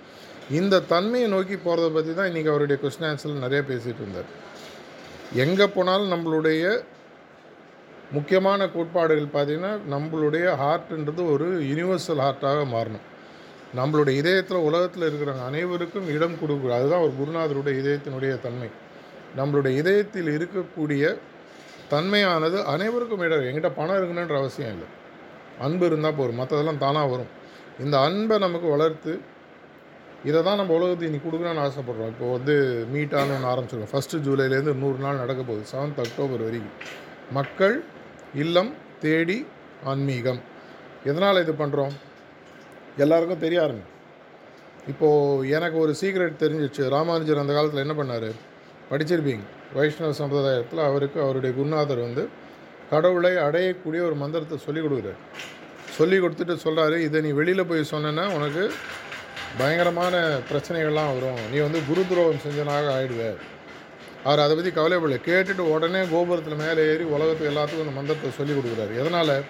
இந்த 0.58 0.80
தன்மையை 0.92 1.28
நோக்கி 1.34 1.56
போகிறத 1.56 1.88
பற்றி 1.96 2.12
தான் 2.14 2.28
இன்றைக்கி 2.30 2.50
அவருடைய 2.52 2.76
கொஸ்டின் 2.82 3.08
ஆன்சரில் 3.08 3.44
நிறைய 3.46 3.60
பேசிகிட்டு 3.70 4.02
இருந்தார். 4.04 4.30
எங்கே 5.44 5.66
போனாலும் 5.76 6.12
நம்மளுடைய 6.14 6.64
முக்கியமான 8.16 8.60
கோட்பாடுகள் 8.74 9.34
பார்த்திங்கன்னா 9.34 9.72
நம்மளுடைய 9.94 10.46
ஹார்ட்ன்றது 10.62 11.24
ஒரு 11.34 11.48
யூனிவர்சல் 11.70 12.22
ஹார்ட்டாக 12.26 12.62
மாறணும். 12.74 13.04
நம்மளுடைய 13.78 14.14
இதயத்தில் 14.22 14.66
உலகத்தில் 14.68 15.06
இருக்கிறவங்க 15.08 15.44
அனைவருக்கும் 15.50 16.08
இடம் 16.16 16.38
கொடுக்குற 16.40 16.72
அதுதான் 16.78 17.04
ஒரு 17.06 17.12
குருநாதருடைய 17.20 17.74
இதயத்தினுடைய 17.82 18.32
தன்மை. 18.46 18.70
நம்மளுடைய 19.38 19.72
இதயத்தில் 19.82 20.30
இருக்கக்கூடிய 20.36 21.04
தன்மையானது 21.90 22.64
அனைவருக்கும் 22.64 23.20
இடம் 23.20 23.44
என்கிட்ட 23.44 23.70
பணம் 23.76 23.96
இருக்கணுன்ற 23.96 24.36
அவசியம் 24.36 24.72
இல்லை. 24.72 24.88
அன்பு 25.60 25.86
இருந்தால் 25.86 26.14
போதும். 26.14 26.38
மற்றதெல்லாம் 26.40 26.82
தானாக 26.84 27.06
வரும். 27.06 27.30
இந்த 27.80 28.00
அன்பை 28.00 28.38
நமக்கு 28.38 28.68
வளர்த்து 28.68 29.20
இதை 30.24 30.42
தான் 30.42 30.56
நம்ம 30.56 30.74
உலகத்துக்கு 30.74 31.10
இன்னைக்கு 31.10 31.30
கொடுக்கணும்னு 31.30 31.66
ஆசைப்படுறோம். 31.66 32.12
இப்போ 32.14 32.32
வந்து 32.32 32.86
மீட்டான்னு 32.94 33.34
ஒன்று 33.36 33.52
ஆரம்பிச்சிருக்கோம். 33.52 33.92
ஃபஸ்ட்டு 33.92 34.20
ஜூலைலேருந்து 34.26 34.74
நூறு 34.74 34.98
நாள் 34.98 35.16
நடக்க 35.16 35.42
போகுது. 35.42 35.66
செவன்த் 35.72 36.04
அக்டோபர் 36.06 36.42
வரைக்கும். 36.42 36.76
மக்கள் 37.30 37.84
இல்லம் 38.34 38.74
தேடி 39.00 39.46
ஆன்மீகம். 39.84 40.40
எதனால் 41.04 41.42
இது 41.42 41.52
பண்ணுறோம் 41.52 41.94
எல்லாருக்கும் 42.96 43.38
தெரிய 43.38 43.62
ஆரம்பிக்கும் 43.62 43.98
இப்போது 44.88 45.48
எனக்கு 45.50 45.78
ஒரு 45.78 45.94
சீக்ரெட் 46.00 46.42
தெரிஞ்சிச்சு. 46.44 46.88
ராமானுஜர் 46.88 47.38
அந்த 47.38 47.52
காலத்தில் 47.52 47.86
என்ன 47.86 47.94
பண்ணார்? 48.00 48.30
படிச்சிருப்பீங்க. 48.90 49.46
வைஷ்ணவ 49.74 50.12
சம்பிரதாயத்தில் 50.12 50.84
அவருக்கு 50.84 51.20
அவருடைய 51.20 51.56
குருநாதர் 51.56 51.98
வந்து 51.98 52.28
கடவுளை 52.90 53.30
அடையக்கூடிய 53.30 54.00
ஒரு 54.06 54.14
மந்திரத்தை 54.14 54.58
சொல்லிக் 54.58 54.84
கொடுக்குறாரு. 54.84 55.18
சொல்லி 55.90 56.18
கொடுத்துட்டு 56.18 56.56
சொல்கிறாரு 56.64 56.96
இதை 56.98 57.20
நீ 57.20 57.30
வெளியில் 57.30 57.66
போய் 57.66 57.90
சொன்னேன்னா 57.90 58.34
உனக்கு 58.34 58.72
பயங்கரமான 59.58 60.38
பிரச்சனைகள்லாம் 60.52 61.12
வரும். 61.18 61.40
நீ 61.52 61.58
வந்து 61.58 61.80
குரு 61.88 62.02
துரோகம் 62.08 62.42
செஞ்சனாக 62.46 62.90
ஆயிடுவ. 62.96 63.36
அவர் 64.24 64.38
அதை 64.38 64.56
பற்றி 64.56 64.70
கவலைப்படல. 64.70 65.18
கேட்டுட்டு 65.26 65.58
உடனே 65.58 66.08
கோபுரத்தில் 66.08 66.54
மேலே 66.54 66.92
ஏறி 66.92 67.04
உலகத்துக்கு 67.04 67.50
எல்லாத்துக்கும் 67.50 67.86
அந்த 67.86 67.94
மந்திரத்தை 67.94 68.30
சொல்லி 68.30 68.52
கொடுக்குறாரு. 68.52 68.98
எதனால்? 68.98 69.42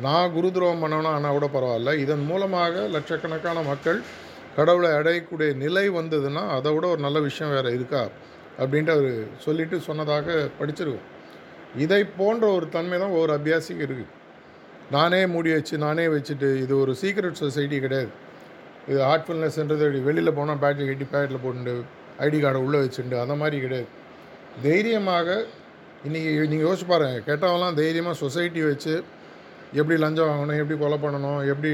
நான் 0.00 0.32
குரு 0.32 0.52
துரோகம் 0.52 0.82
பண்ணணும் 0.84 1.06
ஆனால் 1.06 1.38
கூட 1.38 1.46
பரவாயில்ல. 1.46 1.98
இதன் 1.98 2.24
மூலமாக 2.24 2.80
லட்சக்கணக்கான 2.88 3.62
மக்கள் 3.62 4.00
கடவுளை 4.56 4.90
அடையக்கூடிய 4.90 5.54
நிலை 5.54 5.90
வந்ததுன்னா 5.90 6.48
அதை 6.48 6.72
விட 6.72 6.86
ஒரு 6.86 7.00
நல்ல 7.00 7.20
விஷயம் 7.20 7.54
வேறு 7.54 7.74
இருக்கா? 7.74 8.08
அப்படின்ட்டு 8.58 8.94
அவர் 8.96 9.12
சொல்லிட்டு 9.44 9.76
சொன்னதாக 9.88 10.38
படிச்சிருக்கோம். 10.58 11.06
இதை 11.84 12.00
போன்ற 12.18 12.44
ஒரு 12.56 12.66
தன்மை 12.76 12.96
தான் 13.02 13.14
ஒவ்வொரு 13.16 13.32
அபியாசிக்கு 13.38 13.84
இருக்குது 13.86 14.08
நானே 14.96 15.20
மூடி 15.32 15.50
வச்சு 15.56 15.74
நானே 15.86 16.04
வச்சுட்டு 16.14 16.48
இது 16.64 16.74
ஒரு 16.82 16.92
சீக்ரெட் 17.02 17.40
சொசைட்டி 17.42 17.76
கிடையாது. 17.84 18.10
இது 18.90 18.98
ஹார்ட்ஃபுல்னஸ்ன்றது 19.08 19.86
வெளியில் 20.08 20.36
போனால் 20.38 20.60
பேட்டரி 20.64 20.86
கட்டி 20.90 21.06
பேக்கெட்டில் 21.12 21.44
போட்டு 21.46 21.74
ஐடி 22.26 22.38
கார்டை 22.44 22.60
உள்ளே 22.66 22.78
வச்சுட்டு 22.84 23.18
அந்த 23.24 23.34
மாதிரி 23.42 23.58
கிடையாது. 23.64 23.88
தைரியமாக 24.66 25.28
இன்றைக்கி 26.08 26.30
நீங்கள் 26.52 26.66
யோசிச்சு 26.66 26.86
பாருங்கள் 26.90 27.24
கெட்டவங்களாம் 27.28 27.78
தைரியமாக 27.80 28.16
சொசைட்டி 28.24 28.60
வச்சு 28.68 28.94
எப்படி 29.80 29.96
லஞ்சம் 30.04 30.28
வாங்கணும் 30.30 30.60
எப்படி 30.62 30.76
கொலை 30.78 30.96
பண்ணணும் 31.02 31.40
எப்படி 31.52 31.72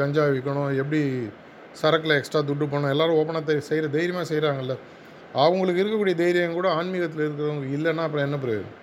கஞ்சா 0.00 0.24
விற்கணும் 0.32 0.72
எப்படி 0.82 1.00
சரக்கில் 1.80 2.16
எக்ஸ்ட்ரா 2.16 2.40
துட்டு 2.48 2.66
பண்ணணும் 2.72 2.92
எல்லோரும் 2.94 3.18
ஓப்பனாக 3.20 3.56
செய்கிற 3.68 3.88
தைரியமாக 3.96 4.26
செய்கிறாங்கல்ல 4.32 4.74
அவங்களுக்கு 5.40 5.82
இருக்கக்கூடிய 5.82 6.16
தைரியம் 6.20 6.58
கூட 6.58 6.68
ஆன்மீகத்தில் 6.78 7.24
இருக்கிறவங்க 7.26 7.66
இல்லைன்னா 7.76 8.04
அப்புறம் 8.06 8.26
என்ன 8.28 8.38
பிரயோஜனம்? 8.44 8.78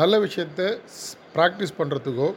நல்ல 0.00 0.14
விஷயத்தை 0.26 0.66
ப்ராக்டிஸ் 1.36 1.78
பண்ணுறதுக்கோ 1.80 2.28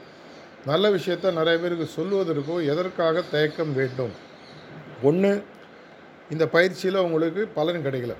நல்ல 0.72 0.86
விஷயத்த 0.96 1.32
நிறைய 1.40 1.58
பேருக்கு 1.62 1.86
சொல்லுவதற்கோ 1.98 2.56
எதற்காக 2.72 3.24
தயக்கம் 3.34 3.74
வேண்டும்? 3.80 4.14
ஒன்று 5.10 5.32
இந்த 6.34 6.46
பயிற்சியில் 6.56 7.06
உங்களுக்கு 7.08 7.42
பலன் 7.58 7.86
கிடைக்கல. 7.86 8.14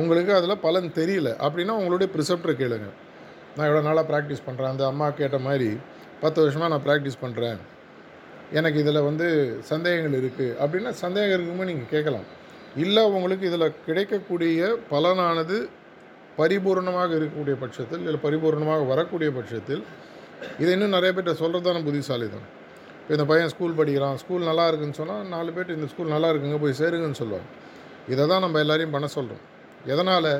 உங்களுக்கு 0.00 0.32
அதில் 0.38 0.62
பலன் 0.66 0.88
தெரியல. 1.00 1.30
அப்படின்னா 1.46 1.74
உங்களுடைய 1.80 2.08
ப்ரிசெப்டர் 2.14 2.60
கேளுங்க. 2.60 2.88
நான் 3.56 3.66
இவ்வளோ 3.68 3.82
நாளாக 3.88 4.06
ப்ராக்டிஸ் 4.12 4.46
பண்ணுறேன் 4.46 4.72
அந்த 4.74 4.84
அம்மா 4.92 5.06
கேட்ட 5.20 5.38
மாதிரி 5.46 5.68
பத்து 6.22 6.38
வருஷமாக 6.42 6.70
நான் 6.72 6.84
ப்ராக்டிஸ் 6.86 7.22
பண்ணுறேன் 7.24 7.60
எனக்கு 8.58 8.78
இதில் 8.84 9.06
வந்து 9.08 9.26
சந்தேகங்கள் 9.72 10.16
இருக்குது 10.20 10.56
அப்படின்னா 10.62 10.90
சந்தேகம் 11.04 11.36
இருக்கும்போது 11.36 11.70
நீங்கள் 11.70 11.92
கேட்கலாம். 11.94 12.26
இல்லை 12.82 13.02
உங்களுக்கு 13.16 13.44
இதில் 13.50 13.74
கிடைக்கக்கூடிய 13.86 14.68
பலனானது 14.92 15.56
பரிபூர்ணமாக 16.38 17.10
இருக்கக்கூடிய 17.18 17.56
பட்சத்தில் 17.62 18.04
இல்லை 18.08 18.20
பரிபூர்ணமாக 18.26 18.86
வரக்கூடிய 18.92 19.28
பட்சத்தில் 19.36 19.82
இதை 20.62 20.70
இன்னும் 20.76 20.94
நிறைய 20.96 21.10
பேர்கிட்ட 21.16 21.40
சொல்கிறது 21.42 21.66
தானே 21.66 21.80
புத்திசாலி 21.88 22.26
தான். 22.32 22.46
இப்போ 23.00 23.12
இந்த 23.16 23.26
பையன் 23.30 23.50
ஸ்கூல் 23.52 23.76
படிக்கிறான் 23.80 24.16
ஸ்கூல் 24.22 24.48
நல்லா 24.48 24.64
இருக்குன்னு 24.70 24.98
சொன்னால் 25.00 25.22
நாலு 25.34 25.50
பேர்ட்டு 25.56 25.76
இந்த 25.78 25.88
ஸ்கூல் 25.92 26.12
நல்லா 26.14 26.28
இருக்குங்க 26.32 26.58
போய் 26.64 26.78
சேருங்கன்னு 26.80 27.20
சொல்லுவாங்க. 27.20 27.48
இதை 28.12 28.24
தான் 28.32 28.44
நம்ம 28.44 28.60
எல்லாரையும் 28.64 28.94
பண்ண 28.96 29.06
சொல்கிறோம் 29.16 29.42
எதனால்? 29.92 30.30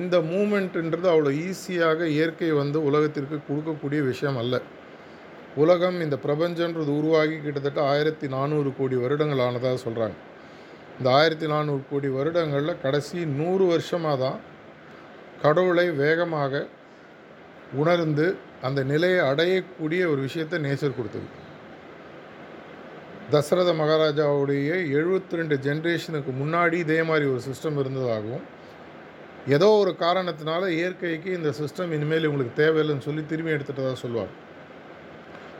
இந்த 0.00 0.16
மூமெண்ட்டுன்றது 0.30 1.08
அவ்வளோ 1.14 1.30
ஈஸியாக 1.46 2.06
இயற்கை 2.16 2.50
வந்து 2.60 2.78
உலகத்திற்கு 2.88 3.36
கொடுக்கக்கூடிய 3.48 4.00
விஷயம் 4.10 4.38
அல்ல. 4.42 4.54
உலகம் 5.62 5.98
இந்த 6.04 6.16
பிரபஞ்சன்றது 6.26 6.92
உருவாகி 7.00 7.36
கிட்டத்தட்ட 7.42 7.80
ஆயிரத்தி 7.90 8.26
நானூறு 8.36 8.70
கோடி 8.78 8.96
வருடங்கள் 9.02 9.44
ஆனதாக 9.48 9.78
சொல்கிறாங்க 9.86 10.16
இந்த 10.98 11.08
ஆயிரத்தி 11.18 11.46
நானூறு 11.52 11.82
கோடி 11.90 12.08
வருடங்களில் 12.16 12.80
கடைசி 12.82 13.20
நூறு 13.38 13.64
வருஷமாக 13.72 14.16
தான் 14.24 14.40
கடவுளை 15.44 15.86
வேகமாக 16.02 16.62
உணர்ந்து 17.80 18.26
அந்த 18.66 18.80
நிலையை 18.90 19.20
அடையக்கூடிய 19.30 20.02
ஒரு 20.12 20.20
விஷயத்தை 20.26 20.58
நேச்சர் 20.66 20.98
கொடுத்தது. 20.98 21.28
தசரத 23.32 23.70
மகாராஜாவுடைய 23.80 24.70
எழுபத்தி 24.98 25.38
ரெண்டு 25.40 25.56
ஜென்ரேஷனுக்கு 25.66 26.32
முன்னாடி 26.40 26.76
இதே 26.84 27.00
மாதிரி 27.10 27.26
ஒரு 27.32 27.42
சிஸ்டம் 27.48 27.78
இருந்ததாகவும் 27.82 28.44
ஏதோ 29.56 29.68
ஒரு 29.82 29.92
காரணத்தினால 30.04 30.68
இயற்கைக்கு 30.78 31.30
இந்த 31.38 31.50
சிஸ்டம் 31.60 31.92
இனிமேல் 31.96 32.28
உங்களுக்கு 32.30 32.60
தேவையில்லைன்னு 32.62 33.06
சொல்லி 33.08 33.22
திரும்பி 33.30 33.54
எடுத்துகிட்டதாக 33.56 33.98
சொல்லுவார். 34.04 34.32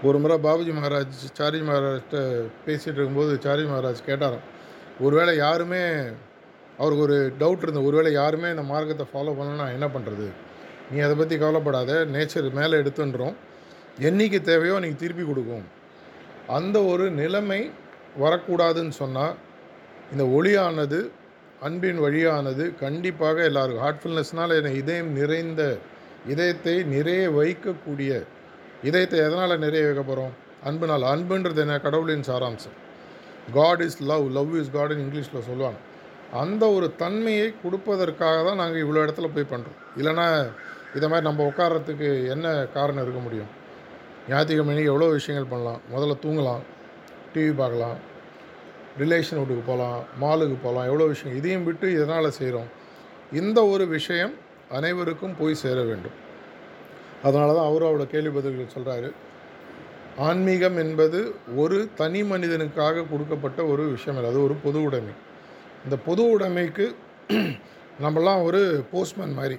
ஒரு 0.08 0.18
முறை 0.22 0.36
பாபுஜி 0.46 0.72
மகாராஜ் 0.78 1.20
சாரி 1.40 1.60
மகாராஜ்கிட்ட 1.68 2.18
பேசிகிட்டு 2.66 2.98
இருக்கும்போது 2.98 3.34
சாரி 3.46 3.64
மகாராஜ் 3.72 4.08
கேட்டாராம் 4.08 4.46
ஒருவேளை 5.00 5.36
யாருமே 5.36 5.82
அவருக்கு 6.78 7.04
ஒரு 7.06 7.32
டவுட் 7.40 7.64
இருந்தது 7.64 7.88
ஒருவேளை 7.88 8.12
யாருமே 8.12 8.48
இந்த 8.50 8.62
மார்க்கத்தை 8.62 9.06
ஃபாலோ 9.12 9.32
பண்ணலன்னா 9.38 9.66
என்ன 9.76 9.86
பண்ணுறது 9.86 10.26
நீ 10.90 10.98
அதை 10.98 11.14
பற்றி 11.16 11.36
கவலைப்படாத 11.38 11.92
நேச்சர் 12.14 12.48
மேலே 12.58 12.74
எடுத்துன்றோம். 12.82 13.34
என்னைக்கு 14.08 14.38
தேவையோ 14.42 14.78
நீங்கள் 14.78 15.02
திருப்பி 15.02 15.24
கொடுக்கும். 15.24 15.64
அந்த 16.46 16.76
ஒரு 16.84 17.10
நிலைமை 17.10 17.70
வரக்கூடாதுன்னு 18.22 18.94
சொன்னால் 19.02 19.34
இந்த 20.12 20.24
ஒளியானது 20.36 20.98
அன்பின் 21.62 22.00
வழியானது 22.04 22.64
கண்டிப்பாக 22.84 23.44
எல்லாருக்கும் 23.50 23.84
ஹார்ட்ஃபுல்னஸ்னால் 23.86 24.56
என்னை 24.58 24.72
இதயம் 24.82 25.12
நிறைந்த 25.20 25.62
இதயத்தை 26.32 26.84
நிறைய 26.84 27.22
வைக்கக்கூடிய 27.30 28.12
இதயத்தை 28.82 29.18
எதனால் 29.18 29.58
நிறைய 29.58 29.84
வைக்க 29.86 30.02
போகிறோம் 30.02 30.32
அன்புனால் 30.68 31.04
அன்புன்றது 31.12 31.56
என்ன? 31.56 31.78
கடவுளின் 31.78 32.26
சாராம்சம். 32.30 32.76
God 33.52 33.80
is 33.80 33.98
love 34.02 34.26
love 34.30 34.52
is 34.60 34.70
காட்னு 34.76 35.04
இங்கிலீஷில் 35.04 35.46
சொல்லுவாங்க. 35.50 35.78
அந்த 36.42 36.70
ஒரு 36.70 36.86
தன்மையை 36.96 37.54
கொடுப்பதற்காக 37.64 38.36
தான் 38.44 38.60
நாங்கள் 38.62 38.82
இவ்வளோ 38.84 39.02
இடத்துல 39.06 39.28
போய் 39.34 39.52
பண்ணுறோம் 39.52 39.78
இல்லைன்னா 39.98 40.26
இதை 40.96 41.06
மாதிரி 41.08 41.26
நம்ம 41.28 41.44
உட்கார்றதுக்கு 41.50 42.08
என்ன 42.34 42.66
காரணம் 42.76 43.02
இருக்க 43.02 43.20
முடியும்? 43.20 43.50
ஞாயிற்றுக்கிழமை 44.28 44.84
எவ்வளோ 44.84 45.08
விஷயங்கள் 45.18 45.52
பண்ணலாம்? 45.52 45.80
முதல்ல 45.94 46.16
தூங்கலாம் 46.24 46.62
டிவி 47.34 47.52
பார்க்கலாம் 47.62 47.98
ரிலேஷன் 49.02 49.38
வீட்டுக்கு 49.38 49.64
போகலாம் 49.70 50.00
மாலுக்கு 50.22 50.56
போகலாம் 50.64 50.88
எவ்வளோ 50.90 51.04
விஷயம். 51.04 51.36
இதையும் 51.36 51.64
விட்டு 51.64 51.86
எதனால் 51.92 52.36
செய்கிறோம்? 52.40 52.68
இந்த 53.32 53.66
ஒரு 53.66 53.86
விஷயம் 53.86 54.34
அனைவருக்கும் 54.70 55.36
போய் 55.40 55.54
சேர 55.54 55.82
வேண்டும். 55.82 56.16
அதனால 57.22 57.54
தான் 57.54 57.68
அவரும் 57.70 57.88
அவரோட 57.88 58.06
கேள்வி 58.06 58.32
பதில்கள் 58.38 58.74
சொல்கிறாரு 58.76 59.12
ஆன்மீகம் 60.16 60.76
என்பது 60.76 61.34
ஒரு 61.56 61.88
தனி 61.94 62.22
மனிதனுக்காக 62.22 63.04
கொடுக்கப்பட்ட 63.10 63.64
ஒரு 63.64 63.82
விஷயம். 63.84 64.16
இல்லை 64.16 64.30
அது 64.30 64.44
ஒரு 64.44 64.54
பொது 64.54 64.82
உடைமை. 64.82 65.12
இந்த 65.84 65.96
பொது 65.96 66.38
உடைமைக்கு 66.38 66.94
நம்மலாம் 68.02 68.42
ஒரு 68.42 68.84
போஸ்ட்மேன் 68.92 69.32
மாதிரி. 69.32 69.58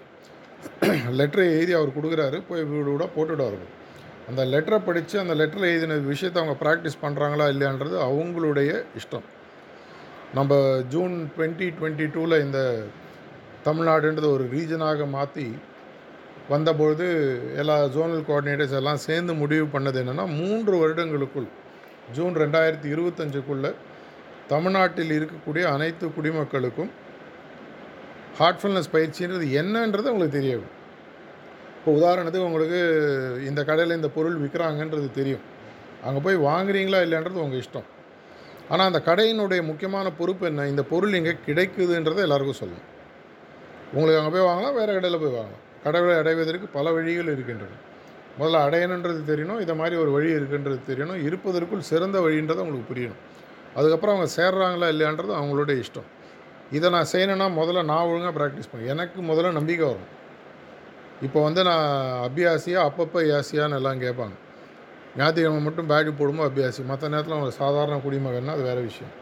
லெட்டரை 1.20 1.46
எழுதி 1.58 1.74
அவர் 1.74 1.96
கொடுக்குறாரு. 1.98 2.42
போய் 2.50 2.64
வீடு 2.64 2.84
கூட 2.84 3.10
போட்டுவிடுவார் 3.16 3.58
அந்த 4.30 4.46
லெட்டரை 4.46 4.80
படித்து 4.86 5.20
அந்த 5.20 5.36
லெட்டரில் 5.36 5.72
எழுதின 5.72 5.94
விஷயத்தை 5.94 6.44
அவங்க 6.44 6.58
ப்ராக்டிஸ் 6.66 7.02
பண்ணுறாங்களா 7.02 7.46
இல்லையான்றது 7.54 7.98
அவங்களுடைய 8.10 8.84
இஷ்டம். 9.00 9.26
நம்ம 10.34 10.82
ஜூன் 10.88 11.32
டுவெண்ட்டி 11.38 11.68
டுவெண்ட்டி 11.80 12.08
டூவில் 12.16 12.44
இந்த 12.46 12.84
தமிழ்நாடுன்றது 13.66 14.30
ஒரு 14.32 14.50
ரீஜனாக 14.54 15.10
மாற்றி 15.10 15.56
வந்தபொழுது 16.52 17.06
எல்லா 17.62 17.76
ஜோனல் 17.96 18.26
கோஆர்டினேட்டர்ஸ் 18.28 18.78
எல்லாம் 18.80 19.04
சேர்ந்து 19.08 19.34
முடிவு 19.42 19.66
பண்ணது 19.76 19.98
என்னென்னா 20.04 20.26
மூன்று 20.40 20.76
வருடங்களுக்குள் 20.82 21.48
ஜூன் 22.18 22.36
ரெண்டாயிரத்தி 22.44 22.88
இருபத்தஞ்சுக்குள்ளே 22.96 23.72
தமிழ்நாட்டில் 24.52 25.14
இருக்கக்கூடிய 25.18 25.64
அனைத்து 25.76 26.08
குடிமக்களுக்கும் 26.18 26.92
ஹார்ட்ஃபுல்னஸ் 28.40 28.94
பயிற்சின்றது 28.96 29.46
என்னன்றது 29.62 30.12
உங்களுக்கு 30.14 30.38
தெரியும் 30.40 30.68
இப்போ 31.78 31.92
உதாரணத்துக்கு 32.00 32.48
உங்களுக்கு 32.50 32.80
இந்த 33.50 33.62
கடையில் 33.70 33.98
இந்த 33.98 34.10
பொருள் 34.16 34.38
விற்கிறாங்கன்றது 34.44 35.08
தெரியும். 35.18 35.44
அங்கே 36.08 36.22
போய் 36.26 36.38
வாங்குறீங்களா 36.48 37.00
இல்லைன்றது 37.06 37.44
உங்கள் 37.44 37.62
இஷ்டம். 37.64 37.88
ஆனால் 38.72 38.88
அந்த 38.90 39.00
கடையினுடைய 39.10 39.62
முக்கியமான 39.70 40.08
பொறுப்பு 40.20 40.46
என்ன? 40.50 40.66
இந்த 40.72 40.84
பொருள் 40.92 41.18
இங்கே 41.20 41.34
கிடைக்குதுன்றதை 41.48 42.22
எல்லாருக்கும் 42.28 42.60
சொல்லணும். 42.62 42.88
உங்களுக்கு 43.94 44.20
அங்கே 44.22 44.34
போய் 44.36 44.48
வாங்கலாம் 44.50 44.78
வேறு 44.80 44.96
கடையில் 44.98 45.22
போய் 45.24 45.36
வாங்கலாம். 45.40 45.64
கடவுளை 45.86 46.16
அடைவதற்கு 46.18 46.68
பல 46.78 46.92
வழிகள் 46.92 47.32
இருக்கின்றன. 47.36 47.76
முதல்ல 48.40 48.62
அடையணுன்றது 48.68 49.22
தெரியணும் 49.32 49.60
இதை 49.62 49.76
மாதிரி 49.76 49.96
ஒரு 49.96 50.12
வழி 50.12 50.30
இருக்குன்றது 50.34 50.80
தெரியணும் 50.88 51.22
இருப்பதற்குள் 51.28 51.90
சிறந்த 51.92 52.20
வழின்றது 52.20 52.62
அவங்களுக்கு 52.64 52.90
புரியணும். 52.92 53.22
அதுக்கப்புறம் 53.76 54.16
அவங்க 54.16 54.30
சேர்றாங்களா 54.38 54.90
இல்லையான்றது 54.94 55.34
அவங்களோட 55.40 55.72
இஷ்டம். 55.84 56.10
இதை 56.72 56.90
நான் 56.90 57.12
செய்யணுன்னா 57.12 57.48
முதல்ல 57.60 57.84
நான் 57.84 58.08
ஒழுங்காக 58.10 58.34
ப்ராக்டிஸ் 58.38 58.70
பண்ணேன் 58.72 58.92
எனக்கு 58.94 59.20
முதல்ல 59.22 59.52
நம்பிக்கை 59.52 59.86
வரும் 59.88 60.12
இப்போ 61.22 61.40
வந்து 61.44 61.62
நான் 61.64 61.90
அபியாசியா 62.28 62.80
அப்பப்போ 62.88 63.20
யாசியான்னு 63.32 63.78
எல்லாம் 63.80 64.02
கேட்பாங்க. 64.02 64.36
ஞாயிற்றுக்கிழமை 65.18 65.62
மட்டும் 65.62 65.88
பேட்ஜ் 65.88 66.18
போடும்போது 66.18 66.50
அபியாசி? 66.50 66.82
மற்ற 66.86 67.08
நேரத்தில் 67.08 67.36
அவங்க 67.36 67.52
சாதாரண 67.62 67.98
குடிமகன்னா 67.98 68.54
அது 68.56 68.64
வேறு 68.64 68.82
விஷயம். 68.82 69.14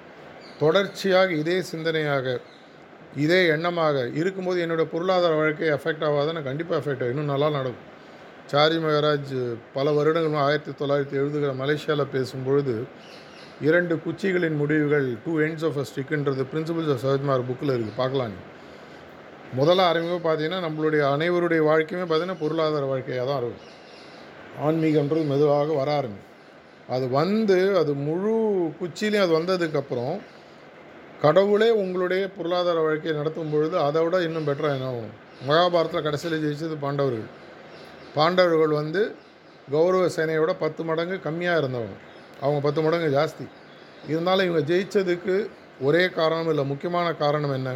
தொடர்ச்சியாக 0.59 1.33
இதே 1.41 1.57
சிந்தனையாக 1.71 2.25
இதே 3.23 3.39
எண்ணமாக 3.55 3.97
இருக்கும்போது 4.19 4.59
என்னோடய 4.65 4.91
பொருளாதார 4.93 5.33
வாழ்க்கை 5.39 5.67
எஃபெக்ட் 5.77 6.05
ஆகாதுன்னு 6.09 6.41
கண்டிப்பாக 6.49 6.79
எஃபெக்ட் 6.81 7.03
ஆகும். 7.03 7.13
இன்னும் 7.13 7.33
நல்லா 7.33 7.49
நடக்கும். 7.57 7.89
சாரி 8.51 8.77
மகராஜ் 8.85 9.33
பல 9.75 9.87
வருடங்களும் 9.97 10.43
ஆயிரத்தி 10.45 10.71
தொள்ளாயிரத்தி 10.79 11.15
எழுபதுகளில் 11.19 11.59
மலேசியாவில் 11.61 12.11
பேசும்பொழுது 12.15 12.75
இரண்டு 13.67 13.95
குச்சிகளின் 14.05 14.57
முடிவுகள் 14.61 15.07
டூ 15.25 15.33
எண்ட்ஸ் 15.45 15.65
ஆஃப் 15.67 15.77
அ 15.81 15.85
ஸ்டிக்ன்றது 15.89 16.43
பிரின்சிபல்ஸ் 16.53 16.91
ஆஃப் 16.95 17.03
சஹஜ்மார் 17.05 17.47
புக்கில் 17.49 17.73
இருக்குது 17.75 17.99
பார்க்கலாம் 18.01 18.35
முதல்ல 19.59 19.87
ஆரம்பிக்கும் 19.89 20.27
பார்த்தீங்கன்னா 20.27 20.61
நம்மளுடைய 20.67 21.01
அனைவருடைய 21.15 21.61
வாழ்க்கையுமே 21.69 22.05
பார்த்தீங்கன்னா 22.05 22.41
பொருளாதார 22.43 22.85
வாழ்க்கையாக 22.85 23.25
தான் 23.29 23.41
இருக்கும். 23.41 23.69
ஆன்மீகன்றது 24.67 25.25
மெதுவாக 25.31 25.73
வர 25.73 25.91
ஆரம்பி 25.99 26.21
அது 26.87 27.09
வந்து 27.09 27.57
அது 27.81 27.93
முழு 28.07 28.33
குச்சிலையும் 28.79 29.25
அது 29.25 29.33
வந்ததுக்கப்புறம் 29.39 30.15
கடவுளே 31.23 31.69
உங்களுடைய 31.81 32.23
பொருளாதார 32.37 32.79
வாழ்க்கையை 32.79 33.13
நடத்தும் 33.19 33.51
பொழுது 33.51 33.75
அதை 33.79 34.03
விட 34.03 34.15
இன்னும் 34.21 34.47
பெட்டராக 34.47 34.77
என்ன 34.77 34.87
ஆகும்? 34.87 35.11
மகாபாரதத்தில் 35.47 36.05
கடைசியில் 36.07 36.41
ஜெயிச்சது 36.43 36.75
பாண்டவர்கள். 36.75 37.27
பாண்டவர்கள் 38.15 38.73
வந்து 38.79 39.01
கௌரவ 39.71 40.07
சேனையோட 40.15 40.53
பத்து 40.59 40.83
மடங்கு 40.83 41.15
கம்மியாக 41.27 41.61
இருந்தவங்க. 41.61 41.95
அவங்க 42.41 42.59
பத்து 42.65 42.81
மடங்கு 42.81 43.09
ஜாஸ்தி. 43.17 43.45
இருந்தாலும் 44.07 44.47
இவங்க 44.49 44.63
ஜெயித்ததுக்கு 44.73 45.35
ஒரே 45.81 46.03
காரணம் 46.09 46.49
இல்லை. 46.49 46.65
முக்கியமான 46.65 47.13
காரணம் 47.13 47.53
என்ன? 47.53 47.71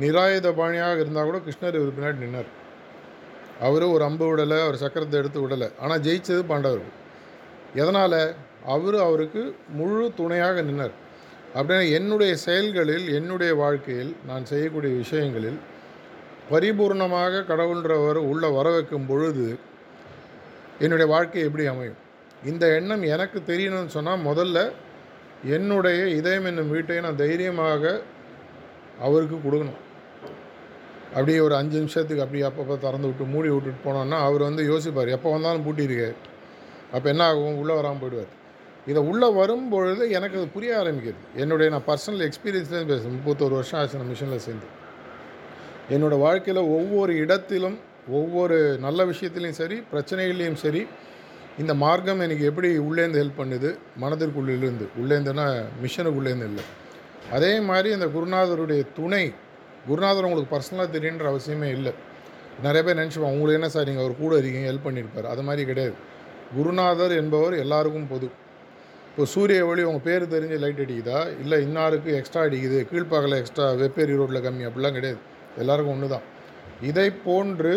நிராயுத 0.00 0.52
பாணியாக 0.60 1.00
இருந்தால் 1.00 1.24
கூட 1.24 1.40
கிருஷ்ணர் 1.46 1.80
இவர் 1.80 1.96
பின்னாடி 1.98 2.22
நின்னார். 2.24 2.52
அவர் 3.60 3.82
ஒரு 3.94 4.04
அம்பு 4.04 4.24
விடலை 4.30 4.60
அவர் 4.66 4.82
சக்கரத்தை 4.84 5.18
எடுத்து 5.22 5.48
விடலை. 5.48 5.70
ஆனால் 5.80 6.00
ஜெயித்தது 6.00 6.44
பாண்டவர்கள். 6.52 6.94
எதனால்? 7.74 8.20
அவர் 8.76 9.00
அவருக்கு 9.08 9.42
முழு 9.80 10.12
துணையாக 10.16 10.62
நின்னார். 10.62 10.96
அப்படின்னா 11.54 11.92
என்னுடைய 11.98 12.32
செயல்களில் 12.36 13.06
என்னுடைய 13.18 13.54
வாழ்க்கையில் 13.54 14.16
நான் 14.26 14.44
செய்யக்கூடிய 14.44 14.92
விஷயங்களில் 14.96 15.58
பரிபூர்ணமாக 16.50 17.44
கடவுள்ன்றவர் 17.50 18.20
உள்ளே 18.32 18.48
வர 18.48 18.66
வைக்கும் 18.70 19.06
பொழுது 19.06 19.46
என்னுடைய 20.80 21.06
வாழ்க்கை 21.12 21.42
எப்படி 21.42 21.66
அமையும்? 21.66 22.00
இந்த 22.44 22.64
எண்ணம் 22.74 23.02
எனக்கு 23.02 23.38
தெரியணும்னு 23.46 23.94
சொன்னால் 23.96 24.26
முதல்ல 24.26 24.58
என்னுடைய 25.56 26.06
இதயம் 26.18 26.44
என்னும் 26.44 26.70
வீட்டை 26.74 27.00
நான் 27.00 27.22
தைரியமாக 27.22 27.82
அவருக்கு 29.06 29.36
கொடுக்கணும். 29.36 29.80
அப்படியே 31.14 31.38
ஒரு 31.38 31.54
அஞ்சு 31.54 31.76
நிமிஷத்துக்கு 31.78 32.24
அப்படியே 32.24 32.44
அப்பப்போ 32.48 32.78
திறந்து 32.78 33.08
விட்டு 33.08 33.24
மூடி 33.24 33.48
விட்டுட்டு 33.48 33.80
போனோன்னா 33.88 34.18
அவர் 34.28 34.42
வந்து 34.42 34.62
யோசிப்பார் 34.72 35.14
எப்போ 35.16 35.30
வந்தாலும் 35.30 35.66
பூட்டியிருக்கார் 35.66 36.16
அப்போ 36.94 37.08
என்ன 37.12 37.24
ஆகும்? 37.24 37.60
உள்ளே 37.62 37.74
வராமல் 37.74 38.02
போயிடுவார். 38.02 38.32
இதை 38.86 39.02
உள்ளே 39.02 39.28
வரும்பொழுது 39.30 40.10
எனக்கு 40.10 40.38
அது 40.38 40.48
புரிய 40.48 40.76
ஆரம்பிக்குது. 40.76 41.14
என்னுடைய 41.34 41.72
நான் 41.72 41.86
பர்சனல் 41.86 42.24
எக்ஸ்பீரியன்ஸ்லேருந்து 42.28 42.92
பேசுகிறேன் 42.92 43.18
முப்பத்தொரு 43.18 43.54
வருஷம் 43.58 43.80
ஆச்சு 43.80 43.98
நான் 43.98 44.10
மிஷனில் 44.12 44.44
சேர்ந்து. 44.46 44.68
என்னோடய 45.90 46.18
வாழ்க்கையில் 46.18 46.62
ஒவ்வொரு 46.62 47.16
இடத்திலும் 47.16 47.78
ஒவ்வொரு 48.10 48.78
நல்ல 48.78 49.04
விஷயத்துலையும் 49.04 49.58
சரி 49.60 49.82
பிரச்சனைகள்லேயும் 49.92 50.54
சரி 50.54 50.86
இந்த 51.58 51.74
மார்க்கம் 51.74 52.20
எனக்கு 52.20 52.44
எப்படி 52.44 52.78
உள்ளேருந்து 52.78 53.22
ஹெல்ப் 53.22 53.40
பண்ணுது? 53.40 53.78
மனதிற்குள்ளேருந்து 54.00 54.86
உள்ளேருந்துன்னா 55.00 55.46
மிஷனுக்குள்ளேருந்து 55.84 56.46
இல்லை. 56.50 56.64
அதே 57.30 57.60
மாதிரி 57.60 57.90
இந்த 57.90 58.06
குருநாதருடைய 58.06 58.86
துணை 58.94 59.32
குருநாதர் 59.88 60.24
உங்களுக்கு 60.24 60.56
பர்சனலாக 60.56 60.88
தெரியுன்ற 60.96 61.24
அவசியமே 61.32 61.70
இல்லை. 61.70 61.92
நிறைய 62.62 62.82
பேர் 62.84 62.98
நினச்சிப்பாங்க 62.98 63.34
உங்களுக்கு 63.36 63.52
என்ன 63.52 63.68
சார் 63.68 63.84
நீங்கள் 63.84 64.04
அவர் 64.04 64.16
கூட 64.16 64.38
இருக்கீங்க 64.38 64.70
ஹெல்ப் 64.70 64.86
பண்ணியிருப்பார். 64.86 65.30
அது 65.34 65.42
மாதிரி 65.42 65.66
கிடையாது. 65.66 65.94
குருநாதர் 66.56 67.12
என்பவர் 67.12 67.54
எல்லாருக்கும் 67.54 68.08
பொது. 68.08 68.30
இப்போ 69.16 69.26
சூரிய 69.34 69.60
ஒளி 69.66 69.82
உங்கள் 69.88 70.04
பேர் 70.06 70.24
தெரிஞ்சு 70.32 70.56
லைட் 70.62 70.80
அடிக்குதா? 70.82 71.18
இல்லை 71.42 71.58
இன்னாருக்கு 71.66 72.10
எக்ஸ்ட்ரா 72.16 72.40
அடிக்குது? 72.46 72.78
கீழ்ப்பாக்கில் 72.90 73.36
எக்ஸ்ட்ரா 73.38 73.66
வெப்பேரி 73.82 74.14
ரோட்டில் 74.18 74.42
கம்மி 74.46 74.64
அப்படிலாம் 74.68 74.96
கிடையாது. 74.96 75.20
எல்லாருக்கும் 75.62 75.94
ஒன்று 75.94 76.10
தான் 76.14 76.26
இதை 76.88 77.06
போன்று 77.28 77.72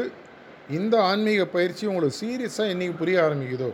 இந்த 0.80 0.95
ஆன்மீக 1.12 1.45
பயிற்சி 1.56 1.84
உங்களுக்கு 1.91 2.19
சீரியஸாக 2.23 2.73
இன்றைக்கி 2.73 2.95
புரிய 3.04 3.23
ஆரம்பிக்குதோ 3.28 3.71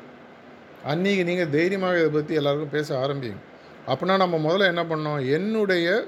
அன்றைக்கி 0.94 1.26
நீங்கள் 1.32 1.52
தைரியமாக 1.58 2.00
இதை 2.04 2.12
பற்றி 2.20 2.40
எல்லாருக்கும் 2.42 2.76
பேச 2.78 2.88
ஆரம்பிங்க. 3.04 3.42
அப்படின்னா 3.90 4.22
நம்ம 4.26 4.44
முதல்ல 4.48 4.72
என்ன 4.74 4.86
பண்ணோம் 4.94 5.20
என்னுடைய 5.40 6.00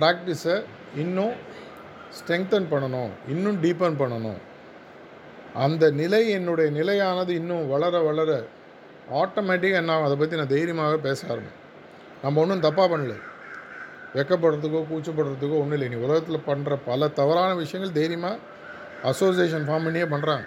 ப்ராக்டிஸை 0.00 0.58
இன்னும் 1.04 1.36
ஸ்ட்ரெங்தன் 2.18 2.72
பண்ணணும். 2.74 3.12
இன்னும் 3.34 3.62
டீப்பன் 3.64 4.02
பண்ணணும். 4.04 4.40
அந்த 5.66 5.84
நிலை 6.02 6.24
என்னுடைய 6.38 6.70
நிலையானது 6.80 7.32
இன்னும் 7.42 7.66
வளர 7.76 7.98
வளர 8.10 8.32
ஆட்டோமேட்டிக்காக 9.20 9.82
என்ன 9.82 9.92
ஆகும்? 9.94 10.06
அதை 10.08 10.16
பற்றி 10.20 10.38
நான் 10.40 10.52
தைரியமாக 10.56 10.98
பேச 11.06 11.20
ஆரம்பிக்கும் 11.32 11.62
நம்ம 12.24 12.40
ஒன்றும் 12.42 12.64
தப்பாக 12.66 12.88
பண்ணல. 12.92 13.14
வெக்கப்படுறதுக்கோ 14.16 14.80
கூச்சப்படுறதுக்கோ 14.90 15.56
ஒன்றும் 15.62 15.76
இல்லை. 15.78 15.88
நீ 15.92 15.98
உலகத்தில் 16.06 16.46
பண்ணுற 16.48 16.74
பல 16.90 17.08
தவறான 17.20 17.50
விஷயங்கள் 17.62 17.96
தைரியமாக 18.00 18.36
அசோசியேஷன் 19.10 19.66
ஃபார்ம் 19.68 19.86
பண்ணியே 19.86 20.06
பண்ணுறாங்க 20.14 20.44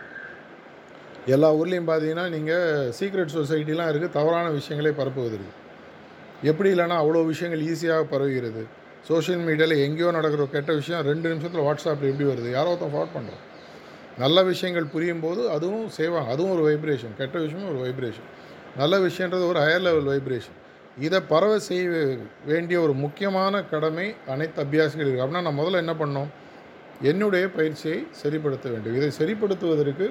எல்லா 1.35 1.47
ஊர்லேயும் 1.59 1.87
பார்த்தீங்கன்னா 1.89 2.25
நீங்கள் 2.35 2.91
சீக்ரெட் 2.97 3.35
சொசைட்டிலாம் 3.37 3.89
இருக்குது 3.91 4.15
தவறான 4.17 4.47
விஷயங்களே 4.59 4.93
பரப்புவதற்கு 4.99 5.53
எப்படி 6.49 6.69
இல்லைனா 6.73 6.97
அவ்வளோ 7.03 7.21
விஷயங்கள் 7.31 7.63
ஈஸியாக 7.71 8.03
பரவுகிறது. 8.13 8.63
சோஷியல் 9.09 9.43
மீடியாவில் 9.47 9.83
எங்கேயோ 9.85 10.09
நடக்கிற 10.17 10.45
கெட்ட 10.55 10.71
விஷயம் 10.79 11.03
ரெண்டு 11.09 11.27
நிமிஷத்தில் 11.31 11.65
வாட்ஸ்அப்பில் 11.67 12.09
எப்படி 12.11 12.27
வருது? 12.31 12.49
யாரோ 12.57 12.71
ஒருத்தன் 12.71 12.93
ஃபார்வர்ட் 12.93 13.15
பண்ணுறோம் 13.17 13.43
நல்ல 14.23 14.37
விஷயங்கள் 14.51 14.91
புரியும் 14.93 15.23
போது 15.25 15.41
அதுவும் 15.55 15.87
செய்வாங்க 15.97 16.31
அதுவும் 16.35 16.53
ஒரு 16.55 16.63
வைப்ரேஷன் 16.67 17.15
கெட்ட 17.19 17.35
விஷயமும் 17.45 17.69
ஒரு 17.73 17.79
வைப்ரேஷன் 17.85 18.29
நல்ல 18.79 18.95
விஷயன்றது 19.07 19.43
ஒரு 19.51 19.59
ஹையர் 19.65 19.85
லெவல் 19.87 20.09
வைப்ரேஷன் 20.11 20.57
இதை 21.05 21.19
பரவ 21.31 21.53
செய்ய 21.67 21.83
வேண்டிய 22.45 22.77
ஒரு 22.81 22.93
முக்கியமான 23.03 23.61
கடமை 23.71 24.05
அனைத்து 24.33 24.59
அபியாசிகள் 24.63 25.05
இருக்குது 25.05 25.25
அப்படின்னா 25.25 25.45
நான் 25.47 25.59
முதல்ல 25.59 25.83
என்ன 25.83 25.93
பண்ணோம்? 25.93 26.29
என்னுடைய 27.01 27.45
பயிற்சியை 27.57 27.99
சரிப்படுத்த 28.21 28.67
வேண்டும். 28.73 28.95
இதை 28.99 29.09
சரிப்படுத்துவதற்கு 29.19 30.05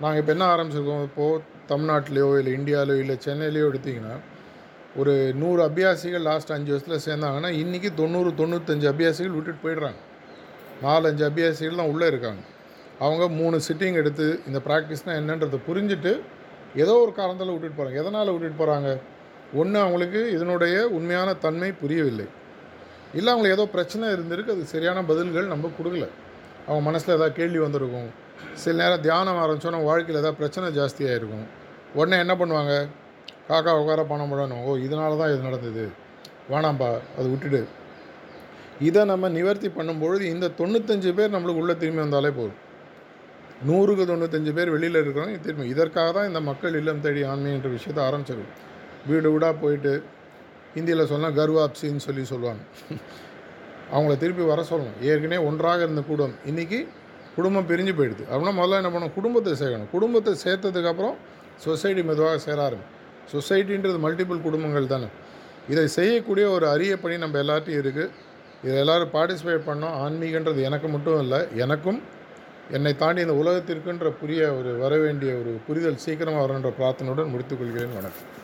நாங்கள் 0.00 0.20
இப்போ 0.22 0.32
என்ன 0.36 0.46
ஆரம்பிச்சிருக்கோம்? 0.54 1.04
இப்போது 1.08 1.42
தமிழ்நாட்டிலையோ 1.70 2.28
இல்லை 2.40 2.52
இந்தியாவிலையோ 2.58 3.00
இல்லை 3.04 3.16
சென்னையிலையோ 3.26 3.66
எடுத்திங்கன்னா 3.70 4.14
ஒரு 5.00 5.12
நூறு 5.40 5.60
அபியாசிகள் 5.68 6.26
லாஸ்ட் 6.28 6.52
அஞ்சு 6.56 6.70
வருஷத்தில் 6.72 7.04
சேர்ந்தாங்கன்னா 7.08 7.50
இன்றைக்கி 7.62 7.90
தொண்ணூறு 7.94 8.30
தொண்ணூத்தஞ்சு 8.40 8.86
அபியாசிகள் 8.92 9.36
விட்டுட்டு 9.36 9.62
போயிடுறாங்க. 9.66 10.00
நாலஞ்சு 10.86 11.24
அபியாசிகள் 11.30 11.80
தான் 11.82 11.92
உள்ளே 11.92 12.06
இருக்காங்க. 12.06 12.42
அவங்க 13.04 13.24
மூணு 13.40 13.56
சிட்டிங் 13.68 13.98
எடுத்து 14.02 14.26
இந்த 14.48 14.58
ப்ராக்டிஸ்னால் 14.68 15.18
என்னன்றதை 15.20 15.58
புரிஞ்சுட்டு 15.68 16.12
ஏதோ 16.82 16.94
ஒரு 17.04 17.12
காரணத்தில் 17.18 17.52
விட்டுட்டு 17.54 17.78
போகிறாங்க 17.78 18.00
எதனால் 18.02 18.32
விட்டுட்டு 18.34 18.60
போகிறாங்க 18.62 18.90
ஒன்று 19.60 19.78
அவங்களுக்கு 19.78 20.20
இதனுடைய 20.36 20.74
உண்மையான 20.96 21.28
தன்மை 21.44 21.70
புரியவில்லை. 21.82 22.26
இல்லை 23.18 23.30
அவங்களுக்கு 23.32 23.56
ஏதோ 23.58 23.66
பிரச்சனை 23.76 24.08
இருந்திருக்கு 24.16 24.52
அதுக்கு 24.54 24.74
சரியான 24.74 24.98
பதில்கள் 25.10 25.52
நம்ம 25.52 25.70
கொடுக்கல. 25.78 26.06
அவங்க 26.66 26.82
மனசில் 26.88 27.14
ஏதாவது 27.16 27.38
கேள்வி 27.38 27.58
வந்திருக்கும். 27.58 28.10
சில 28.62 28.76
நேரம் 28.82 29.02
தியானம் 29.06 29.40
ஆரம்பிச்சோன்னா 29.42 29.80
வாழ்க்கையில் 29.88 30.20
ஏதாவது 30.22 30.40
பிரச்சனை 30.40 30.66
ஜாஸ்தியாக 30.78 31.18
இருக்கும் 31.18 31.46
உடனே 31.98 32.16
என்ன 32.24 32.34
பண்ணுவாங்க? 32.40 32.74
காக்கா 33.48 33.72
உட்கார 33.80 34.02
பணம் 34.12 34.32
போடணும் 34.32 34.62
ஓ 34.66 34.76
இதனால 34.86 35.18
தான் 35.20 35.30
இது 35.32 35.46
நடந்தது. 35.48 35.84
வேணாம்ப்பா 36.50 36.90
அது 37.18 37.26
விட்டுடு. 37.32 37.60
இதை 38.88 39.04
நம்ம 39.04 39.28
நிவர்த்தி 39.28 39.68
பண்ணும்பொழுது 39.68 40.24
இந்த 40.34 40.46
தொண்ணூத்தஞ்சு 40.60 41.10
பேர் 41.18 41.34
நம்மளுக்கு 41.34 41.62
உள்ளே 41.62 41.74
திரும்பி 41.76 42.02
வந்தாலே 42.04 42.30
போதும். 42.38 42.58
நூறுக்கு 43.68 44.04
தொண்ணூத்தஞ்சு 44.10 44.52
பேர் 44.58 44.70
வெளியில் 44.74 44.98
இருக்கிறவங்க 45.00 45.40
திரும்பி 45.46 45.64
இதற்காக 45.72 46.10
தான் 46.16 46.28
இந்த 46.28 46.40
மக்கள் 46.48 46.76
இல்லம் 46.80 47.02
தேடி 47.06 47.22
ஆன்மீகன்ற 47.32 47.70
விஷயத்தை 47.76 48.02
ஆரம்பிச்சது. 48.08 48.44
வீடு 49.08 49.26
வீடாக 49.32 49.54
போயிட்டு 49.62 49.92
ஹிந்தியில் 50.76 51.10
சொன்னால் 51.12 51.34
கர்வாப்சின்னு 51.40 52.02
சொல்லி 52.06 52.22
சொல்லுவாங்க. 52.30 52.62
அவங்கள 53.94 54.14
திருப்பி 54.22 54.44
வர 54.52 54.60
சொல்லணும். 54.70 54.96
ஏற்கனவே 55.08 55.40
ஒன்றாக 55.48 55.80
இருந்த 55.86 56.02
குடும்பம் 56.10 56.36
இன்றைக்கி 56.50 56.78
குடும்பம் 57.36 57.66
பிரிஞ்சு 57.70 57.92
போயிடுது. 57.98 58.24
அப்படின்னா 58.30 58.54
முதல்ல 58.60 58.78
என்ன 58.80 58.90
பண்ணணும்? 58.94 59.14
குடும்பத்தை 59.18 59.52
சேர்க்கணும். 59.62 59.90
குடும்பத்தை 59.96 60.32
சேர்த்ததுக்கப்புறம் 60.44 61.16
சொசைட்டி 61.64 62.02
மெதுவாக 62.10 62.38
சேர 62.46 62.58
ஆரம்பிக்கும். 62.68 62.96
சொசைட்டின்றது 63.32 63.98
மல்டிபிள் 64.06 64.40
குடும்பங்கள் 64.46 64.92
தானே. 64.94 65.08
இதை 65.72 65.84
செய்யக்கூடிய 65.96 66.44
ஒரு 66.56 66.66
அரிய 66.74 66.92
பணி 67.02 67.16
நம்ம 67.24 67.38
எல்லார்ட்டையும் 67.44 67.82
இருக்குது 67.84 68.08
இதை 68.64 68.76
எல்லோரும் 68.84 69.12
பார்ட்டிசிபேட் 69.16 69.68
பண்ணோம். 69.68 69.94
ஆன்மீகன்றது 70.04 70.60
எனக்கு 70.68 70.88
மட்டும் 70.94 71.20
இல்லை 71.24 71.40
எனக்கும் 71.64 72.00
என்னை 72.76 72.92
தாண்டி 72.96 73.20
இந்த 73.20 73.34
உலகத்திற்குன்ற 73.42 74.08
புரிய 74.20 74.40
ஒரு 74.54 74.72
வரவேண்டிய 74.78 75.30
ஒரு 75.34 75.52
புரிதல் 75.66 76.02
சீக்கிரமாக 76.04 76.42
வரணுன்ற 76.44 76.70
பிரார்த்தனையுடன் 76.78 77.32
முடித்துக்கொள்கிறேன் 77.32 77.96
வணக்கம். 77.98 78.39